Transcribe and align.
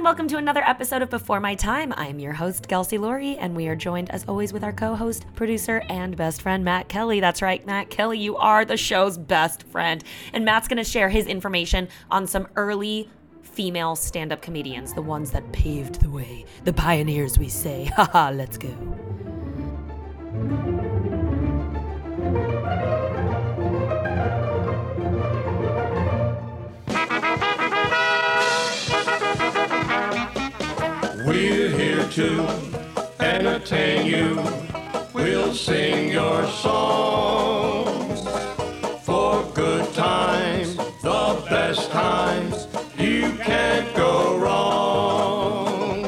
And 0.00 0.04
welcome 0.06 0.28
to 0.28 0.38
another 0.38 0.62
episode 0.62 1.02
of 1.02 1.10
Before 1.10 1.40
My 1.40 1.54
Time. 1.54 1.92
I'm 1.94 2.18
your 2.18 2.32
host, 2.32 2.68
Kelsey 2.68 2.96
Laurie, 2.96 3.36
and 3.36 3.54
we 3.54 3.68
are 3.68 3.76
joined 3.76 4.10
as 4.10 4.24
always 4.26 4.50
with 4.50 4.64
our 4.64 4.72
co-host, 4.72 5.26
producer, 5.34 5.82
and 5.90 6.16
best 6.16 6.40
friend, 6.40 6.64
Matt 6.64 6.88
Kelly. 6.88 7.20
That's 7.20 7.42
right, 7.42 7.66
Matt 7.66 7.90
Kelly, 7.90 8.18
you 8.18 8.34
are 8.38 8.64
the 8.64 8.78
show's 8.78 9.18
best 9.18 9.64
friend. 9.64 10.02
And 10.32 10.42
Matt's 10.42 10.68
gonna 10.68 10.84
share 10.84 11.10
his 11.10 11.26
information 11.26 11.86
on 12.10 12.26
some 12.26 12.48
early 12.56 13.10
female 13.42 13.94
stand-up 13.94 14.40
comedians, 14.40 14.94
the 14.94 15.02
ones 15.02 15.32
that 15.32 15.52
paved 15.52 16.00
the 16.00 16.08
way, 16.08 16.46
the 16.64 16.72
pioneers 16.72 17.38
we 17.38 17.50
say. 17.50 17.84
Haha, 17.96 18.30
let's 18.30 18.56
go. 18.56 18.74
To 32.10 32.44
entertain 33.20 34.04
you. 34.04 34.42
We'll 35.14 35.54
sing 35.54 36.10
your 36.10 36.44
songs 36.48 38.26
for 39.04 39.44
good 39.54 39.94
times, 39.94 40.76
the 40.76 41.46
best 41.48 41.88
times. 41.92 42.66
You 42.98 43.32
can't 43.44 43.94
go 43.94 44.36
wrong. 44.38 46.02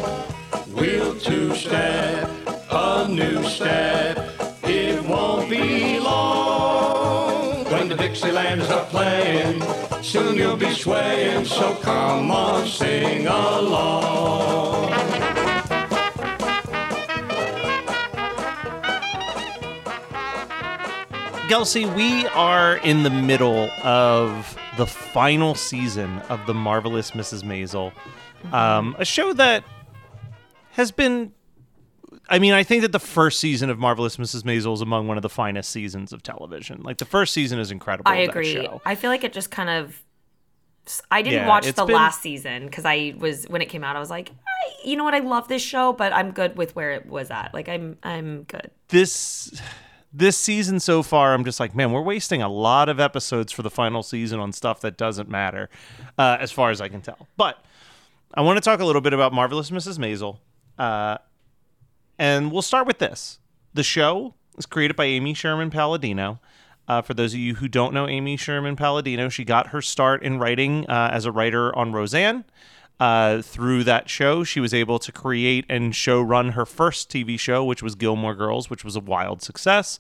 We'll 0.74 1.14
two 1.20 1.54
step, 1.54 2.28
a 2.70 3.06
new 3.08 3.44
step. 3.44 4.18
It 4.64 5.04
won't 5.04 5.48
be 5.48 6.00
long 6.00 7.64
when 7.66 7.88
the 7.88 7.94
Dixieland 7.94 8.60
is 8.60 8.70
up 8.70 8.88
playing. 8.88 9.62
Soon 10.02 10.36
you'll 10.36 10.56
be 10.56 10.74
swaying, 10.74 11.44
so 11.44 11.76
come 11.76 12.32
on, 12.32 12.66
sing 12.66 13.28
along. 13.28 15.11
Kelsey, 21.52 21.84
we 21.84 22.26
are 22.28 22.78
in 22.78 23.02
the 23.02 23.10
middle 23.10 23.68
of 23.84 24.56
the 24.78 24.86
final 24.86 25.54
season 25.54 26.18
of 26.30 26.46
The 26.46 26.54
Marvelous 26.54 27.10
Mrs. 27.10 27.42
Maisel, 27.42 27.92
um, 28.54 28.96
a 28.98 29.04
show 29.04 29.34
that 29.34 29.62
has 30.70 30.90
been. 30.90 31.30
I 32.30 32.38
mean, 32.38 32.54
I 32.54 32.62
think 32.62 32.80
that 32.80 32.92
the 32.92 32.98
first 32.98 33.38
season 33.38 33.68
of 33.68 33.78
Marvelous 33.78 34.16
Mrs. 34.16 34.44
Maisel 34.44 34.72
is 34.72 34.80
among 34.80 35.08
one 35.08 35.18
of 35.18 35.22
the 35.22 35.28
finest 35.28 35.68
seasons 35.68 36.14
of 36.14 36.22
television. 36.22 36.80
Like 36.84 36.96
the 36.96 37.04
first 37.04 37.34
season 37.34 37.58
is 37.58 37.70
incredible. 37.70 38.10
I 38.10 38.16
agree. 38.20 38.66
I 38.86 38.94
feel 38.94 39.10
like 39.10 39.22
it 39.22 39.34
just 39.34 39.50
kind 39.50 39.68
of. 39.68 40.02
I 41.10 41.20
didn't 41.20 41.40
Yeah, 41.40 41.48
watch 41.48 41.70
the 41.70 41.84
been- 41.84 41.94
last 41.94 42.22
season 42.22 42.64
because 42.64 42.86
I 42.86 43.14
was 43.18 43.44
when 43.50 43.60
it 43.60 43.66
came 43.68 43.84
out. 43.84 43.94
I 43.94 44.00
was 44.00 44.08
like, 44.08 44.30
I, 44.30 44.86
you 44.88 44.96
know 44.96 45.04
what? 45.04 45.12
I 45.14 45.18
love 45.18 45.48
this 45.48 45.60
show, 45.60 45.92
but 45.92 46.14
I'm 46.14 46.30
good 46.30 46.56
with 46.56 46.74
where 46.74 46.92
it 46.92 47.04
was 47.04 47.30
at. 47.30 47.52
Like 47.52 47.68
I'm, 47.68 47.98
I'm 48.02 48.44
good. 48.44 48.70
this 48.88 49.60
this 50.12 50.36
season 50.36 50.78
so 50.78 51.02
far, 51.02 51.32
I'm 51.32 51.44
just 51.44 51.58
like, 51.58 51.74
man, 51.74 51.92
we're 51.92 52.02
wasting 52.02 52.42
a 52.42 52.48
lot 52.48 52.88
of 52.88 53.00
episodes 53.00 53.50
for 53.52 53.62
the 53.62 53.70
final 53.70 54.02
season 54.02 54.40
on 54.40 54.52
stuff 54.52 54.80
that 54.82 54.96
doesn't 54.96 55.28
matter, 55.28 55.70
uh, 56.18 56.36
as 56.38 56.52
far 56.52 56.70
as 56.70 56.80
I 56.80 56.88
can 56.88 57.00
tell. 57.00 57.26
But 57.36 57.64
I 58.34 58.42
want 58.42 58.58
to 58.58 58.60
talk 58.60 58.80
a 58.80 58.84
little 58.84 59.00
bit 59.00 59.12
about 59.12 59.32
Marvelous 59.32 59.70
Mrs. 59.70 59.98
Maisel, 59.98 60.38
uh, 60.78 61.18
and 62.18 62.52
we'll 62.52 62.62
start 62.62 62.86
with 62.86 62.98
this. 62.98 63.38
The 63.74 63.82
show 63.82 64.34
is 64.58 64.66
created 64.66 64.96
by 64.96 65.06
Amy 65.06 65.34
Sherman 65.34 65.70
Palladino. 65.70 66.40
Uh, 66.88 67.00
for 67.00 67.14
those 67.14 67.32
of 67.32 67.38
you 67.38 67.54
who 67.54 67.68
don't 67.68 67.94
know 67.94 68.08
Amy 68.08 68.36
Sherman 68.36 68.76
Palladino, 68.76 69.28
she 69.28 69.44
got 69.44 69.68
her 69.68 69.80
start 69.80 70.22
in 70.22 70.38
writing 70.38 70.84
uh, 70.88 71.10
as 71.12 71.24
a 71.24 71.32
writer 71.32 71.74
on 71.76 71.92
Roseanne. 71.92 72.44
Uh, 73.02 73.42
through 73.42 73.82
that 73.82 74.08
show, 74.08 74.44
she 74.44 74.60
was 74.60 74.72
able 74.72 74.96
to 75.00 75.10
create 75.10 75.64
and 75.68 75.92
show 75.92 76.20
run 76.20 76.50
her 76.50 76.64
first 76.64 77.10
TV 77.10 77.36
show, 77.36 77.64
which 77.64 77.82
was 77.82 77.96
Gilmore 77.96 78.32
Girls, 78.36 78.70
which 78.70 78.84
was 78.84 78.94
a 78.94 79.00
wild 79.00 79.42
success. 79.42 79.98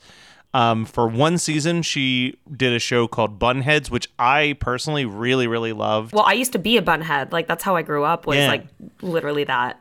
Um, 0.54 0.84
for 0.84 1.08
one 1.08 1.36
season, 1.38 1.82
she 1.82 2.36
did 2.56 2.72
a 2.72 2.78
show 2.78 3.08
called 3.08 3.40
Bunheads, 3.40 3.90
which 3.90 4.08
I 4.20 4.56
personally 4.60 5.04
really, 5.04 5.48
really 5.48 5.72
loved. 5.72 6.12
Well, 6.12 6.22
I 6.24 6.34
used 6.34 6.52
to 6.52 6.60
be 6.60 6.76
a 6.76 6.82
bunhead. 6.82 7.32
Like 7.32 7.48
that's 7.48 7.64
how 7.64 7.74
I 7.74 7.82
grew 7.82 8.04
up. 8.04 8.24
Was 8.24 8.36
Yeah. 8.36 8.46
like 8.46 8.66
literally 9.00 9.42
that. 9.44 9.80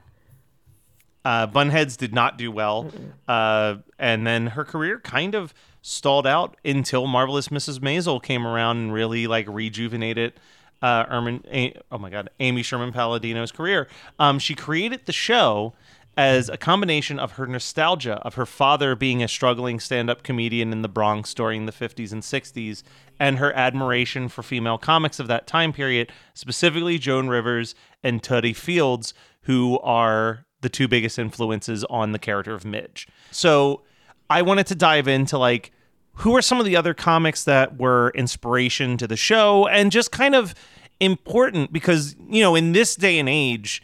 Uh, 1.24 1.46
Bunheads 1.46 1.98
did 1.98 2.16
not 2.16 2.40
do 2.40 2.50
well, 2.50 2.92
uh, 3.28 3.76
and 4.00 4.26
then 4.26 4.48
her 4.48 4.66
career 4.66 5.00
kind 5.00 5.36
of 5.36 5.54
stalled 5.84 6.26
out 6.26 6.58
until 6.66 7.06
Marvelous 7.06 7.50
Mrs. 7.50 7.78
Maisel 7.82 8.20
came 8.24 8.48
around 8.48 8.78
and 8.78 8.92
really 8.94 9.28
like 9.28 9.46
rejuvenated. 9.48 10.34
Uh, 10.82 11.06
Ermin, 11.06 11.44
A- 11.48 11.76
oh 11.92 11.98
my 11.98 12.10
God, 12.10 12.30
Amy 12.40 12.64
Sherman 12.64 12.92
Palladino's 12.92 13.52
career. 13.52 13.88
Um, 14.18 14.40
she 14.40 14.56
created 14.56 15.06
the 15.06 15.14
show 15.14 15.74
as 16.18 16.50
a 16.50 16.58
combination 16.58 17.20
of 17.20 17.34
her 17.34 17.48
nostalgia 17.48 18.16
of 18.24 18.36
her 18.36 18.46
father 18.46 18.96
being 18.96 19.24
a 19.24 19.28
struggling 19.28 19.80
stand-up 19.80 20.24
comedian 20.24 20.74
in 20.74 20.82
the 20.82 20.90
Bronx 20.90 21.34
during 21.34 21.66
the 21.66 21.72
50s 21.72 22.12
and 22.12 22.22
60s, 22.22 22.84
and 23.20 23.38
her 23.38 23.54
admiration 23.54 24.28
for 24.28 24.44
female 24.44 24.78
comics 24.78 25.20
of 25.20 25.28
that 25.28 25.48
time 25.48 25.72
period, 25.72 26.12
specifically 26.34 26.98
Joan 26.98 27.30
Rivers 27.30 27.76
and 28.04 28.22
Totie 28.22 28.56
Fields, 28.56 29.14
who 29.44 29.80
are 29.80 30.46
the 30.62 30.70
two 30.70 30.88
biggest 30.88 31.18
influences 31.18 31.84
on 31.86 32.12
the 32.12 32.20
character 32.20 32.54
of 32.54 32.66
Midge. 32.66 33.08
So 33.32 33.84
I 34.30 34.42
wanted 34.42 34.68
to 34.68 34.76
dive 34.76 35.08
into 35.08 35.38
like 35.38 35.72
who 36.16 36.36
are 36.36 36.42
some 36.42 36.60
of 36.60 36.66
the 36.66 36.76
other 36.76 36.94
comics 36.94 37.44
that 37.46 37.78
were 37.80 38.12
inspiration 38.16 38.98
to 38.98 39.08
the 39.08 39.18
show 39.18 39.68
and 39.68 39.92
just 39.92 40.12
kind 40.12 40.36
of 40.36 40.54
important 41.00 41.74
because 41.74 42.16
you 42.30 42.42
know 42.42 42.56
in 42.56 42.74
this 42.74 42.96
day 42.96 43.18
and 43.18 43.28
age 43.28 43.82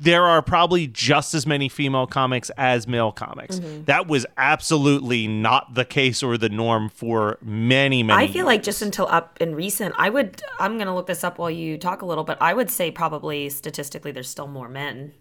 there 0.00 0.24
are 0.24 0.42
probably 0.42 0.86
just 0.86 1.34
as 1.34 1.46
many 1.46 1.68
female 1.68 2.06
comics 2.06 2.50
as 2.56 2.86
male 2.86 3.10
comics. 3.10 3.58
Mm-hmm. 3.58 3.84
That 3.84 4.06
was 4.06 4.24
absolutely 4.36 5.26
not 5.26 5.74
the 5.74 5.84
case 5.84 6.22
or 6.22 6.38
the 6.38 6.48
norm 6.48 6.88
for 6.88 7.38
many 7.42 8.02
many 8.02 8.24
I 8.24 8.28
feel 8.28 8.46
like 8.46 8.62
just 8.62 8.80
until 8.80 9.08
up 9.08 9.36
in 9.40 9.54
recent, 9.54 9.94
I 9.98 10.10
would. 10.10 10.40
I'm 10.60 10.78
gonna 10.78 10.94
look 10.94 11.06
this 11.06 11.24
up 11.24 11.38
while 11.38 11.50
you 11.50 11.78
talk 11.78 12.02
a 12.02 12.06
little, 12.06 12.24
but 12.24 12.40
I 12.40 12.54
would 12.54 12.70
say 12.70 12.90
probably 12.90 13.48
statistically, 13.50 14.12
there's 14.12 14.28
still 14.28 14.46
more 14.46 14.68
men. 14.68 15.14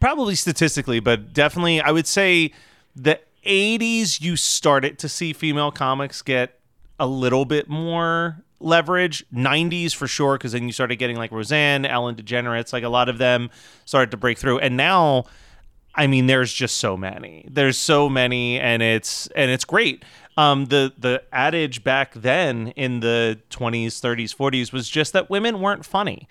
probably 0.00 0.34
statistically, 0.34 1.00
but 1.00 1.32
definitely 1.32 1.80
I 1.80 1.92
would 1.92 2.06
say 2.06 2.52
The 2.94 3.20
80s, 3.44 4.20
you 4.20 4.36
started 4.36 4.98
to 5.00 5.08
see 5.08 5.32
female 5.32 5.70
comics 5.70 6.22
get 6.22 6.60
a 6.98 7.06
little 7.06 7.44
bit 7.44 7.68
more 7.68 8.44
leverage. 8.60 9.24
90s 9.34 9.94
for 9.94 10.06
sure, 10.06 10.38
because 10.38 10.52
then 10.52 10.66
you 10.66 10.72
started 10.72 10.96
getting 10.96 11.16
like 11.16 11.32
Roseanne, 11.32 11.84
Ellen 11.84 12.14
DeGeneres, 12.14 12.72
like 12.72 12.84
a 12.84 12.88
lot 12.88 13.08
of 13.08 13.18
them 13.18 13.50
started 13.84 14.10
to 14.12 14.16
break 14.16 14.38
through. 14.38 14.58
And 14.58 14.76
now, 14.76 15.24
I 15.94 16.06
mean, 16.06 16.26
there's 16.26 16.52
just 16.52 16.76
so 16.78 16.96
many. 16.96 17.46
There's 17.50 17.76
so 17.76 18.08
many, 18.08 18.58
and 18.58 18.82
it's 18.82 19.26
and 19.28 19.50
it's 19.50 19.64
great. 19.64 20.04
Um, 20.36 20.66
the 20.66 20.92
the 20.96 21.22
adage 21.32 21.84
back 21.84 22.14
then 22.14 22.68
in 22.68 23.00
the 23.00 23.40
20s, 23.50 24.00
30s, 24.00 24.34
40s 24.34 24.72
was 24.72 24.88
just 24.88 25.12
that 25.12 25.28
women 25.28 25.60
weren't 25.60 25.84
funny. 25.84 26.28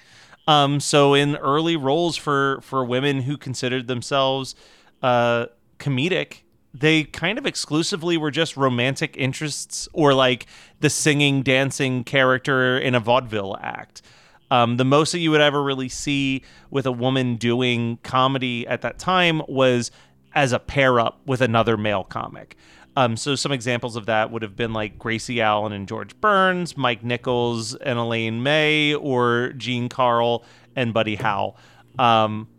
Um, 0.47 0.79
so 0.79 1.13
in 1.13 1.35
early 1.35 1.75
roles 1.75 2.17
for 2.17 2.59
for 2.61 2.83
women 2.83 3.21
who 3.21 3.37
considered 3.37 3.87
themselves 3.87 4.55
uh, 5.03 5.47
comedic, 5.77 6.41
they 6.73 7.03
kind 7.03 7.37
of 7.37 7.45
exclusively 7.45 8.17
were 8.17 8.31
just 8.31 8.55
romantic 8.55 9.15
interests 9.17 9.89
or 9.93 10.13
like 10.13 10.45
the 10.79 10.89
singing, 10.89 11.43
dancing 11.43 12.03
character 12.03 12.77
in 12.77 12.95
a 12.95 12.99
vaudeville 12.99 13.57
act. 13.61 14.01
Um, 14.49 14.77
the 14.77 14.85
most 14.85 15.11
that 15.13 15.19
you 15.19 15.31
would 15.31 15.41
ever 15.41 15.61
really 15.63 15.89
see 15.89 16.43
with 16.69 16.85
a 16.85 16.91
woman 16.91 17.35
doing 17.35 17.99
comedy 18.03 18.67
at 18.67 18.81
that 18.81 18.99
time 18.99 19.41
was 19.47 19.91
as 20.33 20.51
a 20.51 20.59
pair 20.59 20.99
up 20.99 21.21
with 21.25 21.41
another 21.41 21.77
male 21.77 22.03
comic. 22.03 22.57
Um, 22.97 23.15
so 23.15 23.35
some 23.35 23.53
examples 23.53 23.95
of 23.95 24.05
that 24.07 24.31
would 24.31 24.41
have 24.41 24.57
been 24.57 24.73
like 24.73 24.99
Gracie 24.99 25.41
Allen 25.41 25.71
and 25.71 25.87
George 25.87 26.19
Burns, 26.19 26.75
Mike 26.75 27.03
Nichols 27.03 27.75
and 27.75 27.97
Elaine 27.97 28.43
May, 28.43 28.93
or 28.93 29.53
Jean 29.55 29.87
Carroll 29.87 30.43
and 30.75 30.93
Buddy 30.93 31.15
Howe. 31.15 31.55
Um, 31.97 32.49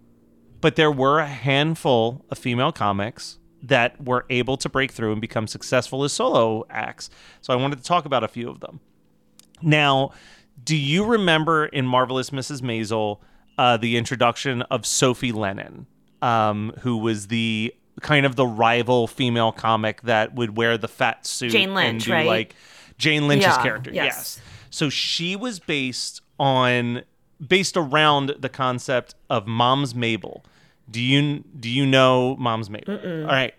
but 0.62 0.76
there 0.76 0.92
were 0.92 1.18
a 1.18 1.26
handful 1.26 2.24
of 2.30 2.38
female 2.38 2.72
comics 2.72 3.38
that 3.62 4.02
were 4.04 4.26
able 4.28 4.56
to 4.56 4.68
break 4.68 4.90
through 4.90 5.12
and 5.12 5.20
become 5.20 5.46
successful 5.46 6.02
as 6.04 6.12
solo 6.12 6.64
acts. 6.68 7.08
So 7.40 7.52
I 7.52 7.56
wanted 7.56 7.78
to 7.78 7.84
talk 7.84 8.04
about 8.04 8.24
a 8.24 8.28
few 8.28 8.48
of 8.50 8.60
them. 8.60 8.80
Now, 9.62 10.10
do 10.64 10.76
you 10.76 11.04
remember 11.04 11.66
in 11.66 11.86
Marvelous 11.86 12.30
Mrs. 12.30 12.60
Maisel 12.60 13.18
uh, 13.58 13.76
the 13.76 13.96
introduction 13.96 14.62
of 14.62 14.84
Sophie 14.86 15.30
Lennon, 15.32 15.86
um, 16.20 16.72
who 16.80 16.96
was 16.96 17.28
the 17.28 17.72
kind 18.00 18.26
of 18.26 18.34
the 18.36 18.46
rival 18.46 19.06
female 19.06 19.52
comic 19.52 20.02
that 20.02 20.34
would 20.34 20.56
wear 20.56 20.76
the 20.78 20.88
fat 20.88 21.26
suit 21.26 21.52
Jane 21.52 21.64
and 21.68 21.74
Lynch, 21.74 22.04
do 22.06 22.12
right? 22.12 22.26
like 22.26 22.54
Jane 22.98 23.28
Lynch's 23.28 23.46
Yeah, 23.46 23.62
character. 23.62 23.90
yes. 23.92 24.04
yes. 24.04 24.40
So 24.70 24.88
she 24.88 25.36
was 25.36 25.60
based 25.60 26.22
on 26.40 27.02
based 27.46 27.76
around 27.76 28.34
the 28.38 28.48
concept 28.48 29.14
of 29.28 29.46
Moms 29.46 29.94
Mabley. 29.94 30.40
Do 30.92 31.00
you 31.00 31.42
do 31.58 31.68
you 31.68 31.84
know 31.84 32.36
Moms 32.36 32.70
Mabley? 32.70 32.94
All 33.22 33.26
right. 33.26 33.54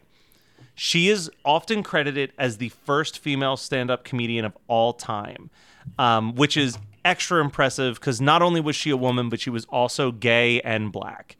She 0.75 1.09
is 1.09 1.29
often 1.45 1.83
credited 1.83 2.31
as 2.37 2.57
the 2.57 2.69
first 2.69 3.19
female 3.19 3.57
stand-up 3.57 4.03
comedian 4.03 4.43
of 4.43 4.57
all 4.67 4.93
time, 4.93 5.51
um, 5.99 6.33
which 6.35 6.57
is 6.57 6.79
extra 7.05 7.41
impressive 7.41 7.95
because 7.95 8.19
not 8.21 8.41
only 8.41 8.59
was 8.61 8.75
she 8.75 8.89
a 8.89 8.97
woman, 8.97 9.29
but 9.29 9.39
she 9.39 9.49
was 9.51 9.65
also 9.65 10.11
gay 10.11 10.61
and 10.61 10.91
black. 10.91 11.35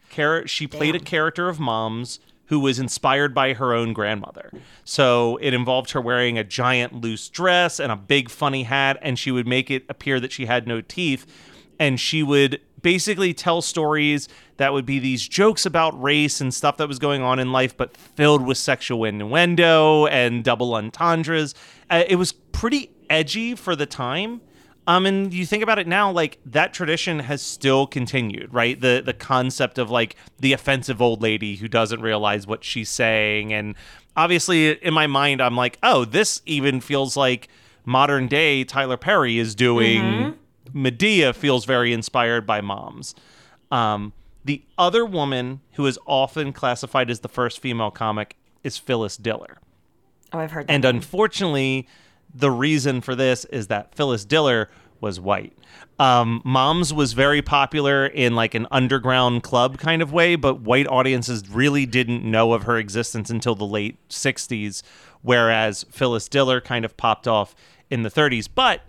She 0.45 0.68
played 0.68 0.95
a 0.95 1.00
character 1.00 1.50
of 1.50 1.60
Mom's 1.60 2.19
who 2.48 2.60
was 2.60 2.78
inspired 2.78 3.34
by 3.34 3.54
her 3.54 3.74
own 3.74 3.94
grandmother. 3.94 4.51
So 4.84 5.40
it 5.42 5.54
involved 5.54 5.92
her 5.92 6.01
wearing 6.01 6.38
a 6.38 6.44
giant 6.44 6.94
loose 6.94 7.30
dress 7.30 7.80
and 7.80 7.92
a 7.92 7.95
big 7.95 8.30
funny 8.30 8.63
hat, 8.63 9.00
and 9.01 9.18
she 9.18 9.31
would 9.31 9.48
make 9.48 9.72
it 9.72 9.86
appear 9.90 10.19
that 10.19 10.31
she 10.31 10.45
had 10.45 10.68
no 10.68 10.81
teeth. 10.81 11.25
And 11.80 12.00
she 12.00 12.22
would 12.22 12.62
basically 12.83 13.33
tell 13.33 13.62
stories 13.63 14.30
that 14.57 14.71
would 14.71 14.85
be 14.85 15.00
these 15.00 15.27
jokes 15.27 15.65
about 15.65 16.00
race 16.00 16.39
and 16.39 16.53
stuff 16.53 16.77
that 16.77 16.88
was 16.88 17.00
going 17.00 17.24
on 17.24 17.39
in 17.39 17.51
life, 17.51 17.75
but 17.75 17.97
filled 17.97 18.45
with 18.45 18.59
sexual 18.59 19.03
innuendo 19.03 20.06
and 20.06 20.44
double 20.44 20.75
entendres. 20.75 21.56
Uh, 21.89 22.03
it 22.07 22.18
was 22.18 22.31
pretty 22.31 22.91
edgy 23.09 23.56
for 23.56 23.75
the 23.75 23.88
time. 23.88 24.41
Um, 24.85 25.06
and 25.06 25.33
you 25.33 25.45
think 25.45 25.63
about 25.63 25.80
it 25.80 25.88
now, 25.88 26.12
like 26.12 26.39
that 26.45 26.74
tradition 26.74 27.19
has 27.19 27.41
still 27.41 27.88
continued, 27.88 28.53
right? 28.53 28.80
The 28.80 29.01
the 29.03 29.13
concept 29.13 29.77
of 29.77 29.89
like 29.89 30.18
the 30.39 30.51
offensive 30.51 31.01
old 31.01 31.21
lady 31.21 31.56
who 31.56 31.69
doesn't 31.69 32.01
realize 32.01 32.45
what 32.45 32.65
she's 32.65 32.89
saying, 32.89 33.53
and 33.53 33.75
obviously 34.18 34.71
in 34.71 34.94
my 34.94 35.07
mind, 35.07 35.41
I'm 35.41 35.56
like, 35.56 35.77
oh, 35.83 36.03
this 36.03 36.41
even 36.45 36.81
feels 36.81 37.15
like 37.15 37.47
modern 37.85 38.27
day 38.27 38.65
Tyler 38.65 38.97
Perry 38.97 39.38
is 39.38 39.56
doing. 39.56 40.38
Madea 40.71 41.33
feels 41.33 41.65
very 41.65 41.94
inspired 41.94 42.45
by 42.45 42.62
moms. 42.62 43.15
Um, 43.71 44.13
the 44.45 44.63
other 44.77 45.06
woman 45.06 45.62
who 45.74 45.86
is 45.86 45.98
often 46.06 46.54
classified 46.54 47.10
as 47.10 47.21
the 47.21 47.30
first 47.30 47.60
female 47.60 47.92
comic 47.92 48.36
is 48.63 48.77
Phyllis 48.77 49.18
Diller. 49.18 49.57
Oh, 50.31 50.39
I've 50.39 50.51
heard 50.51 50.68
that. 50.68 50.74
And 50.74 50.86
unfortunately, 50.86 51.88
the 52.33 52.51
reason 52.51 53.01
for 53.01 53.15
this 53.15 53.45
is 53.45 53.68
that 53.68 53.95
Phyllis 53.95 54.25
Diller 54.25 54.69
was 55.00 55.19
white. 55.19 55.54
Um, 56.00 56.42
Moms 56.45 56.94
was 56.94 57.13
very 57.13 57.42
popular 57.42 58.06
in 58.06 58.36
like 58.36 58.56
an 58.56 58.68
underground 58.71 59.44
club 59.44 59.77
kind 59.77 60.01
of 60.01 60.13
way, 60.13 60.36
but 60.36 60.62
white 60.62 60.88
audiences 60.88 61.48
really 61.50 61.86
didn't 61.86 62.24
know 62.24 62.54
of 62.54 62.63
her 62.63 62.77
existence 62.77 63.30
until 63.30 63.54
the 63.54 63.66
late 63.66 63.98
60s, 64.09 64.81
whereas 65.21 65.86
Phyllis 65.92 66.27
Diller 66.30 66.62
kind 66.62 66.86
of 66.86 66.95
popped 66.98 67.27
off 67.27 67.54
in 67.89 68.04
the 68.04 68.09
30s. 68.09 68.48
But 68.54 68.81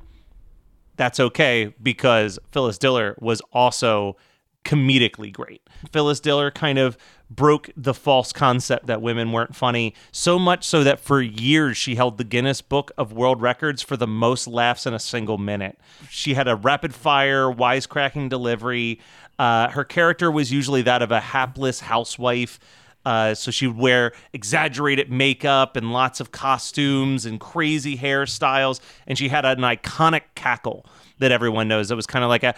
that's 0.96 1.20
okay 1.20 1.74
because 1.82 2.38
Phyllis 2.52 2.78
Diller 2.78 3.16
was 3.20 3.40
also 3.52 4.16
comedically 4.64 5.32
great. 5.32 5.62
Phyllis 5.92 6.20
Diller 6.20 6.50
kind 6.50 6.78
of 6.78 6.96
broke 7.30 7.70
the 7.76 7.92
false 7.92 8.32
concept 8.32 8.86
that 8.86 9.02
women 9.02 9.32
weren't 9.32 9.54
funny, 9.54 9.94
so 10.10 10.38
much 10.38 10.64
so 10.64 10.82
that 10.84 11.00
for 11.00 11.20
years 11.20 11.76
she 11.76 11.96
held 11.96 12.16
the 12.16 12.24
Guinness 12.24 12.62
Book 12.62 12.90
of 12.96 13.12
World 13.12 13.42
Records 13.42 13.82
for 13.82 13.96
the 13.96 14.06
most 14.06 14.46
laughs 14.46 14.86
in 14.86 14.94
a 14.94 14.98
single 14.98 15.38
minute. 15.38 15.78
She 16.08 16.34
had 16.34 16.48
a 16.48 16.56
rapid 16.56 16.94
fire, 16.94 17.52
wisecracking 17.52 18.30
delivery. 18.30 19.00
Uh, 19.38 19.68
her 19.70 19.84
character 19.84 20.30
was 20.30 20.52
usually 20.52 20.82
that 20.82 21.02
of 21.02 21.10
a 21.10 21.20
hapless 21.20 21.80
housewife. 21.80 22.58
Uh, 23.04 23.34
so 23.34 23.50
she 23.50 23.66
would 23.66 23.76
wear 23.76 24.12
exaggerated 24.32 25.10
makeup 25.10 25.76
and 25.76 25.92
lots 25.92 26.20
of 26.20 26.32
costumes 26.32 27.26
and 27.26 27.38
crazy 27.40 27.96
hairstyles. 27.96 28.80
And 29.06 29.18
she 29.18 29.28
had 29.28 29.44
an 29.44 29.58
iconic 29.58 30.22
cackle 30.34 30.86
that 31.18 31.30
everyone 31.30 31.68
knows. 31.68 31.90
It 31.90 31.94
was 31.94 32.06
kind 32.06 32.24
of 32.24 32.28
like 32.28 32.42
a, 32.42 32.54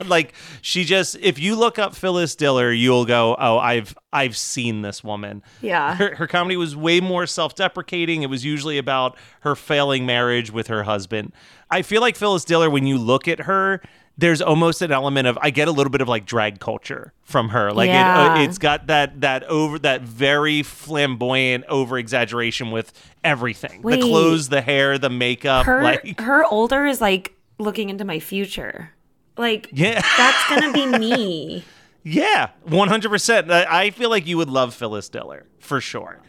like 0.04 0.34
she 0.60 0.84
just, 0.84 1.16
if 1.16 1.38
you 1.38 1.56
look 1.56 1.78
up 1.78 1.94
Phyllis 1.94 2.36
Diller, 2.36 2.70
you'll 2.70 3.06
go, 3.06 3.36
oh, 3.38 3.58
I've, 3.58 3.96
I've 4.12 4.36
seen 4.36 4.82
this 4.82 5.02
woman. 5.02 5.42
Yeah. 5.62 5.94
Her, 5.94 6.14
her 6.16 6.26
comedy 6.26 6.56
was 6.56 6.76
way 6.76 7.00
more 7.00 7.26
self-deprecating. 7.26 8.22
It 8.22 8.30
was 8.30 8.44
usually 8.44 8.76
about 8.78 9.16
her 9.40 9.56
failing 9.56 10.04
marriage 10.04 10.50
with 10.50 10.66
her 10.66 10.82
husband. 10.82 11.32
I 11.70 11.82
feel 11.82 12.00
like 12.00 12.16
Phyllis 12.16 12.44
Diller, 12.44 12.68
when 12.68 12.86
you 12.86 12.98
look 12.98 13.28
at 13.28 13.40
her, 13.40 13.80
there's 14.18 14.40
almost 14.40 14.80
an 14.82 14.92
element 14.92 15.26
of 15.28 15.36
I 15.42 15.50
get 15.50 15.68
a 15.68 15.70
little 15.72 15.90
bit 15.90 16.00
of 16.00 16.08
like 16.08 16.24
drag 16.26 16.58
culture 16.60 17.12
from 17.22 17.50
her. 17.50 17.72
Like 17.72 17.88
Yeah. 17.88 18.36
it, 18.36 18.40
uh, 18.40 18.48
it's 18.48 18.58
got 18.58 18.86
that 18.86 19.20
that 19.20 19.44
over 19.44 19.78
that 19.80 20.02
very 20.02 20.62
flamboyant 20.62 21.64
over 21.68 21.98
exaggeration 21.98 22.70
with 22.70 22.92
everything. 23.22 23.82
Wait. 23.82 24.00
The 24.00 24.06
clothes, 24.06 24.48
the 24.48 24.60
hair, 24.62 24.98
the 24.98 25.10
makeup. 25.10 25.66
her 25.66 25.82
like 25.82 26.20
her 26.20 26.44
older 26.46 26.86
is 26.86 27.00
like 27.00 27.34
looking 27.58 27.90
into 27.90 28.04
my 28.04 28.18
future. 28.18 28.90
Like 29.36 29.68
yeah, 29.72 30.00
that's 30.16 30.48
gonna 30.48 30.72
be 30.72 30.86
me. 30.98 31.64
yeah, 32.02 32.50
one 32.62 32.88
hundred 32.88 33.10
percent. 33.10 33.50
I 33.50 33.90
feel 33.90 34.08
like 34.08 34.26
you 34.26 34.38
would 34.38 34.48
love 34.48 34.72
Phyllis 34.74 35.10
Diller 35.10 35.44
for 35.58 35.78
sure. 35.80 36.20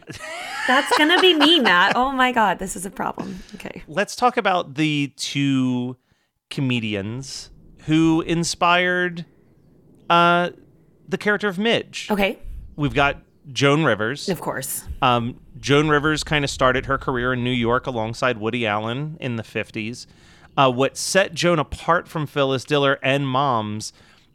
That's 0.66 0.98
gonna 0.98 1.18
be 1.22 1.32
me, 1.32 1.58
Matt. 1.60 1.94
Oh 1.96 2.12
my 2.12 2.32
god, 2.32 2.58
this 2.58 2.76
is 2.76 2.84
a 2.84 2.90
problem. 2.90 3.42
Okay. 3.54 3.82
Let's 3.88 4.14
talk 4.14 4.36
about 4.36 4.74
the 4.74 5.10
two 5.16 5.96
comedians 6.50 7.50
who 7.86 8.20
inspired 8.22 9.24
uh, 10.10 10.50
the 11.08 11.18
character 11.18 11.48
of 11.48 11.58
Midge. 11.58 12.08
Okay. 12.10 12.38
We've 12.76 12.94
got 12.94 13.18
Joan 13.52 13.84
Rivers. 13.84 14.28
Of 14.28 14.40
course. 14.40 14.84
Um, 15.02 15.40
Joan 15.58 15.88
Rivers 15.88 16.22
kind 16.22 16.44
of 16.44 16.50
started 16.50 16.86
her 16.86 16.98
career 16.98 17.32
in 17.32 17.42
New 17.42 17.50
York 17.50 17.86
alongside 17.86 18.38
Woody 18.38 18.66
Allen 18.66 19.16
in 19.20 19.36
the 19.36 19.42
50s. 19.42 20.06
Uh, 20.56 20.70
what 20.70 20.96
set 20.96 21.34
Joan 21.34 21.58
apart 21.58 22.08
from 22.08 22.26
Phyllis 22.26 22.64
Diller 22.64 22.98
and 23.02 23.28
Moms 23.28 23.92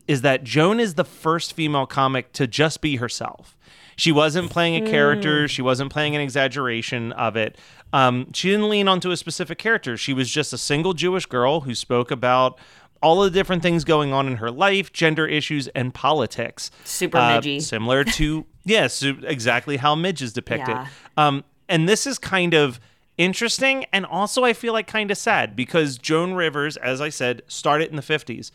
is 0.08 0.22
that 0.22 0.44
Joan 0.44 0.80
is 0.80 0.96
the 0.96 1.04
first 1.04 1.54
female 1.54 1.86
comic 1.86 2.34
to 2.34 2.48
just 2.48 2.82
be 2.82 2.98
herself. 2.98 3.58
She 3.96 4.12
wasn't 4.12 4.50
playing 4.50 4.84
a 4.84 4.90
character, 4.90 5.48
she 5.48 5.62
wasn't 5.62 5.92
playing 5.92 6.16
an 6.16 6.22
exaggeration 6.22 7.12
of 7.12 7.36
it. 7.36 7.58
Um, 7.92 8.34
she 8.34 8.50
didn't 8.50 8.70
lean 8.70 8.88
onto 8.88 9.12
a 9.12 9.18
specific 9.18 9.60
character. 9.60 9.98
She 9.98 10.14
was 10.14 10.32
just 10.32 10.52
a 10.52 10.58
single 10.58 10.94
Jewish 10.94 11.28
girl 11.28 11.62
who 11.62 11.76
spoke 11.76 12.10
about 12.10 12.58
all 13.04 13.22
of 13.24 13.32
the 13.32 13.38
different 13.40 13.62
things 13.62 13.84
going 13.84 14.12
on 14.14 14.26
in 14.28 14.38
her 14.38 14.50
life, 14.50 14.92
gender 14.94 15.28
issues, 15.28 15.68
and 15.70 15.94
politics. 15.94 16.72
Super 16.86 17.18
Uh, 17.20 17.40
midgy. 17.40 17.62
Similar 17.62 18.04
to, 18.06 18.46
yes, 18.66 18.96
su- 18.96 19.20
exactly 19.24 19.78
how 19.78 19.94
Midge 19.94 20.22
is 20.24 20.34
depicted. 20.34 20.76
Yeah. 20.76 20.88
Um, 21.18 21.44
and 21.70 21.88
this 21.88 22.08
is 22.08 22.18
kind 22.18 22.54
of 22.56 22.80
interesting 23.16 23.86
and 23.94 24.08
also 24.08 24.44
I 24.44 24.54
feel 24.54 24.74
like 24.74 24.88
kind 24.88 25.12
of 25.12 25.18
sad 25.20 25.56
because 25.56 26.00
Joan 26.00 26.34
Rivers, 26.34 26.78
as 26.78 27.00
I 27.00 27.10
said, 27.10 27.44
started 27.48 27.92
in 27.92 27.96
the 27.96 28.02
50s. 28.02 28.50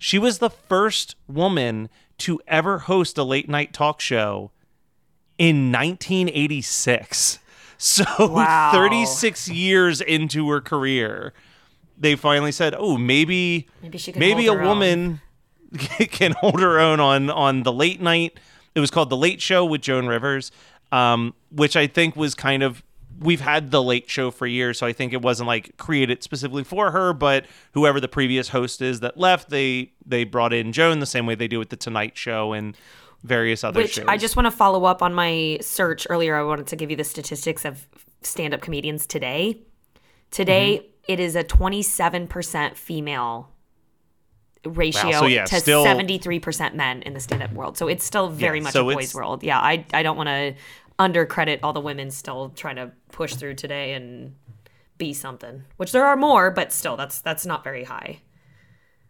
She 0.00 0.18
was 0.18 0.38
the 0.38 0.50
first 0.50 1.14
woman 1.28 1.88
to 2.18 2.40
ever 2.48 2.78
host 2.80 3.16
a 3.18 3.22
late 3.22 3.48
night 3.48 3.72
talk 3.72 4.00
show 4.00 4.50
in 5.38 5.70
1986. 5.72 7.38
So 7.82 8.04
Wow. 8.18 8.72
36 8.74 9.48
years 9.48 10.02
into 10.02 10.46
her 10.50 10.60
career, 10.60 11.32
they 12.00 12.16
finally 12.16 12.50
said, 12.52 12.74
"Oh, 12.76 12.96
maybe 12.96 13.68
Maybe 13.82 13.98
she 13.98 14.10
can 14.12 14.18
maybe 14.18 14.46
a 14.48 14.54
her 14.54 14.60
own." 14.62 14.66
woman 14.66 15.20
can 16.10 16.32
hold 16.32 16.60
her 16.60 16.80
own 16.80 16.98
on 16.98 17.30
on 17.30 17.62
the 17.62 17.72
late 17.72 18.00
night." 18.00 18.40
It 18.74 18.80
was 18.80 18.90
called 18.90 19.10
the 19.10 19.16
Late 19.16 19.40
Show 19.40 19.64
with 19.64 19.82
Joan 19.82 20.06
Rivers, 20.06 20.50
um, 20.92 21.34
which 21.50 21.76
I 21.76 21.86
think 21.86 22.16
was 22.16 22.34
kind 22.34 22.62
of 22.62 22.82
we've 23.18 23.40
had 23.40 23.70
the 23.70 23.82
Late 23.82 24.08
Show 24.08 24.30
for 24.30 24.46
years, 24.46 24.78
so 24.78 24.86
I 24.86 24.92
think 24.94 25.12
it 25.12 25.20
wasn't 25.20 25.46
like 25.46 25.76
created 25.76 26.22
specifically 26.22 26.64
for 26.64 26.90
her, 26.90 27.12
but 27.12 27.44
whoever 27.72 28.00
the 28.00 28.08
previous 28.08 28.48
host 28.48 28.80
is 28.80 29.00
that 29.00 29.18
left, 29.18 29.50
they 29.50 29.92
they 30.06 30.24
brought 30.24 30.52
in 30.52 30.72
Joan 30.72 31.00
the 31.00 31.06
same 31.06 31.26
way 31.26 31.34
they 31.34 31.48
do 31.48 31.58
with 31.58 31.68
the 31.68 31.76
Tonight 31.76 32.16
Show 32.16 32.52
and 32.52 32.76
various 33.22 33.62
other 33.64 33.80
Which 33.82 33.94
shows. 33.94 34.06
I 34.08 34.16
just 34.16 34.36
want 34.36 34.46
to 34.46 34.50
follow 34.50 34.84
up 34.86 35.02
on 35.02 35.12
my 35.12 35.58
search 35.60 36.06
earlier. 36.08 36.34
I 36.36 36.42
wanted 36.42 36.68
to 36.68 36.76
give 36.76 36.90
you 36.90 36.96
the 36.96 37.04
statistics 37.04 37.66
of 37.66 37.86
stand 38.22 38.54
up 38.54 38.62
comedians 38.62 39.06
today. 39.06 39.58
Today, 40.30 40.78
Mm-hmm. 40.78 40.89
It 41.08 41.20
is 41.20 41.34
a 41.36 41.44
27% 41.44 42.76
female 42.76 43.50
ratio 44.64 45.12
so 45.12 45.26
yeah, 45.26 45.44
to 45.46 45.60
still- 45.60 45.84
73% 45.84 46.74
men 46.74 47.02
in 47.02 47.14
the 47.14 47.20
stand 47.20 47.42
up 47.42 47.52
world. 47.52 47.78
So 47.78 47.88
it's 47.88 48.04
still 48.04 48.28
very 48.28 48.58
Yeah, 48.58 48.64
much 48.64 48.72
so 48.72 48.88
a 48.88 48.94
boys' 48.94 49.14
world. 49.14 49.42
Yeah, 49.42 49.58
I, 49.58 49.84
I 49.92 50.02
don't 50.02 50.16
want 50.16 50.28
to 50.28 50.54
undercredit 50.98 51.60
all 51.62 51.72
the 51.72 51.80
women 51.80 52.10
still 52.10 52.50
trying 52.50 52.76
to 52.76 52.92
push 53.10 53.34
through 53.34 53.54
today 53.54 53.94
and 53.94 54.34
be 54.98 55.14
something, 55.14 55.64
which 55.78 55.92
there 55.92 56.04
are 56.04 56.16
more, 56.16 56.50
but 56.50 56.72
still, 56.72 56.94
that's 56.96 57.20
that's 57.22 57.46
not 57.46 57.64
very 57.64 57.84
high. 57.84 58.20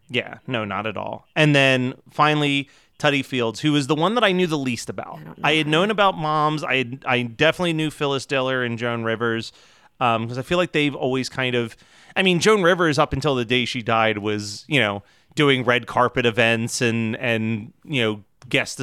Yeah, 0.08 0.38
no, 0.46 0.64
not 0.64 0.86
at 0.86 0.96
all. 0.96 1.26
And 1.34 1.54
then 1.54 1.94
finally, 2.10 2.68
Totie 2.98 3.24
Fields, 3.24 3.60
who 3.60 3.74
is 3.74 3.88
the 3.88 3.94
one 3.96 4.14
that 4.14 4.22
I 4.22 4.30
knew 4.32 4.46
the 4.46 4.58
least 4.58 4.88
about. 4.88 5.18
I, 5.42 5.54
had 5.54 5.66
known 5.66 5.90
about 5.90 6.18
moms. 6.18 6.62
I 6.62 6.76
had, 6.76 7.04
I 7.06 7.22
definitely 7.22 7.72
knew 7.72 7.90
Phyllis 7.90 8.26
Diller 8.26 8.62
and 8.62 8.78
Joan 8.78 9.04
Rivers 9.04 9.52
because 10.00 10.38
I 10.38 10.42
feel 10.42 10.58
like 10.58 10.72
they've 10.72 10.94
always 10.94 11.28
kind 11.28 11.54
of. 11.54 11.76
I 12.16 12.22
mean, 12.24 12.40
Joan 12.40 12.62
Rivers 12.62 12.98
up 12.98 13.12
until 13.12 13.36
the 13.36 13.44
day 13.44 13.64
she 13.64 13.82
died 13.82 14.18
was 14.18 14.64
you 14.66 14.80
know 14.80 15.02
doing 15.36 15.64
red 15.64 15.86
carpet 15.86 16.26
events 16.26 16.80
and 16.80 17.16
and 17.16 17.72
you 17.84 18.02
know 18.02 18.24
guest 18.48 18.80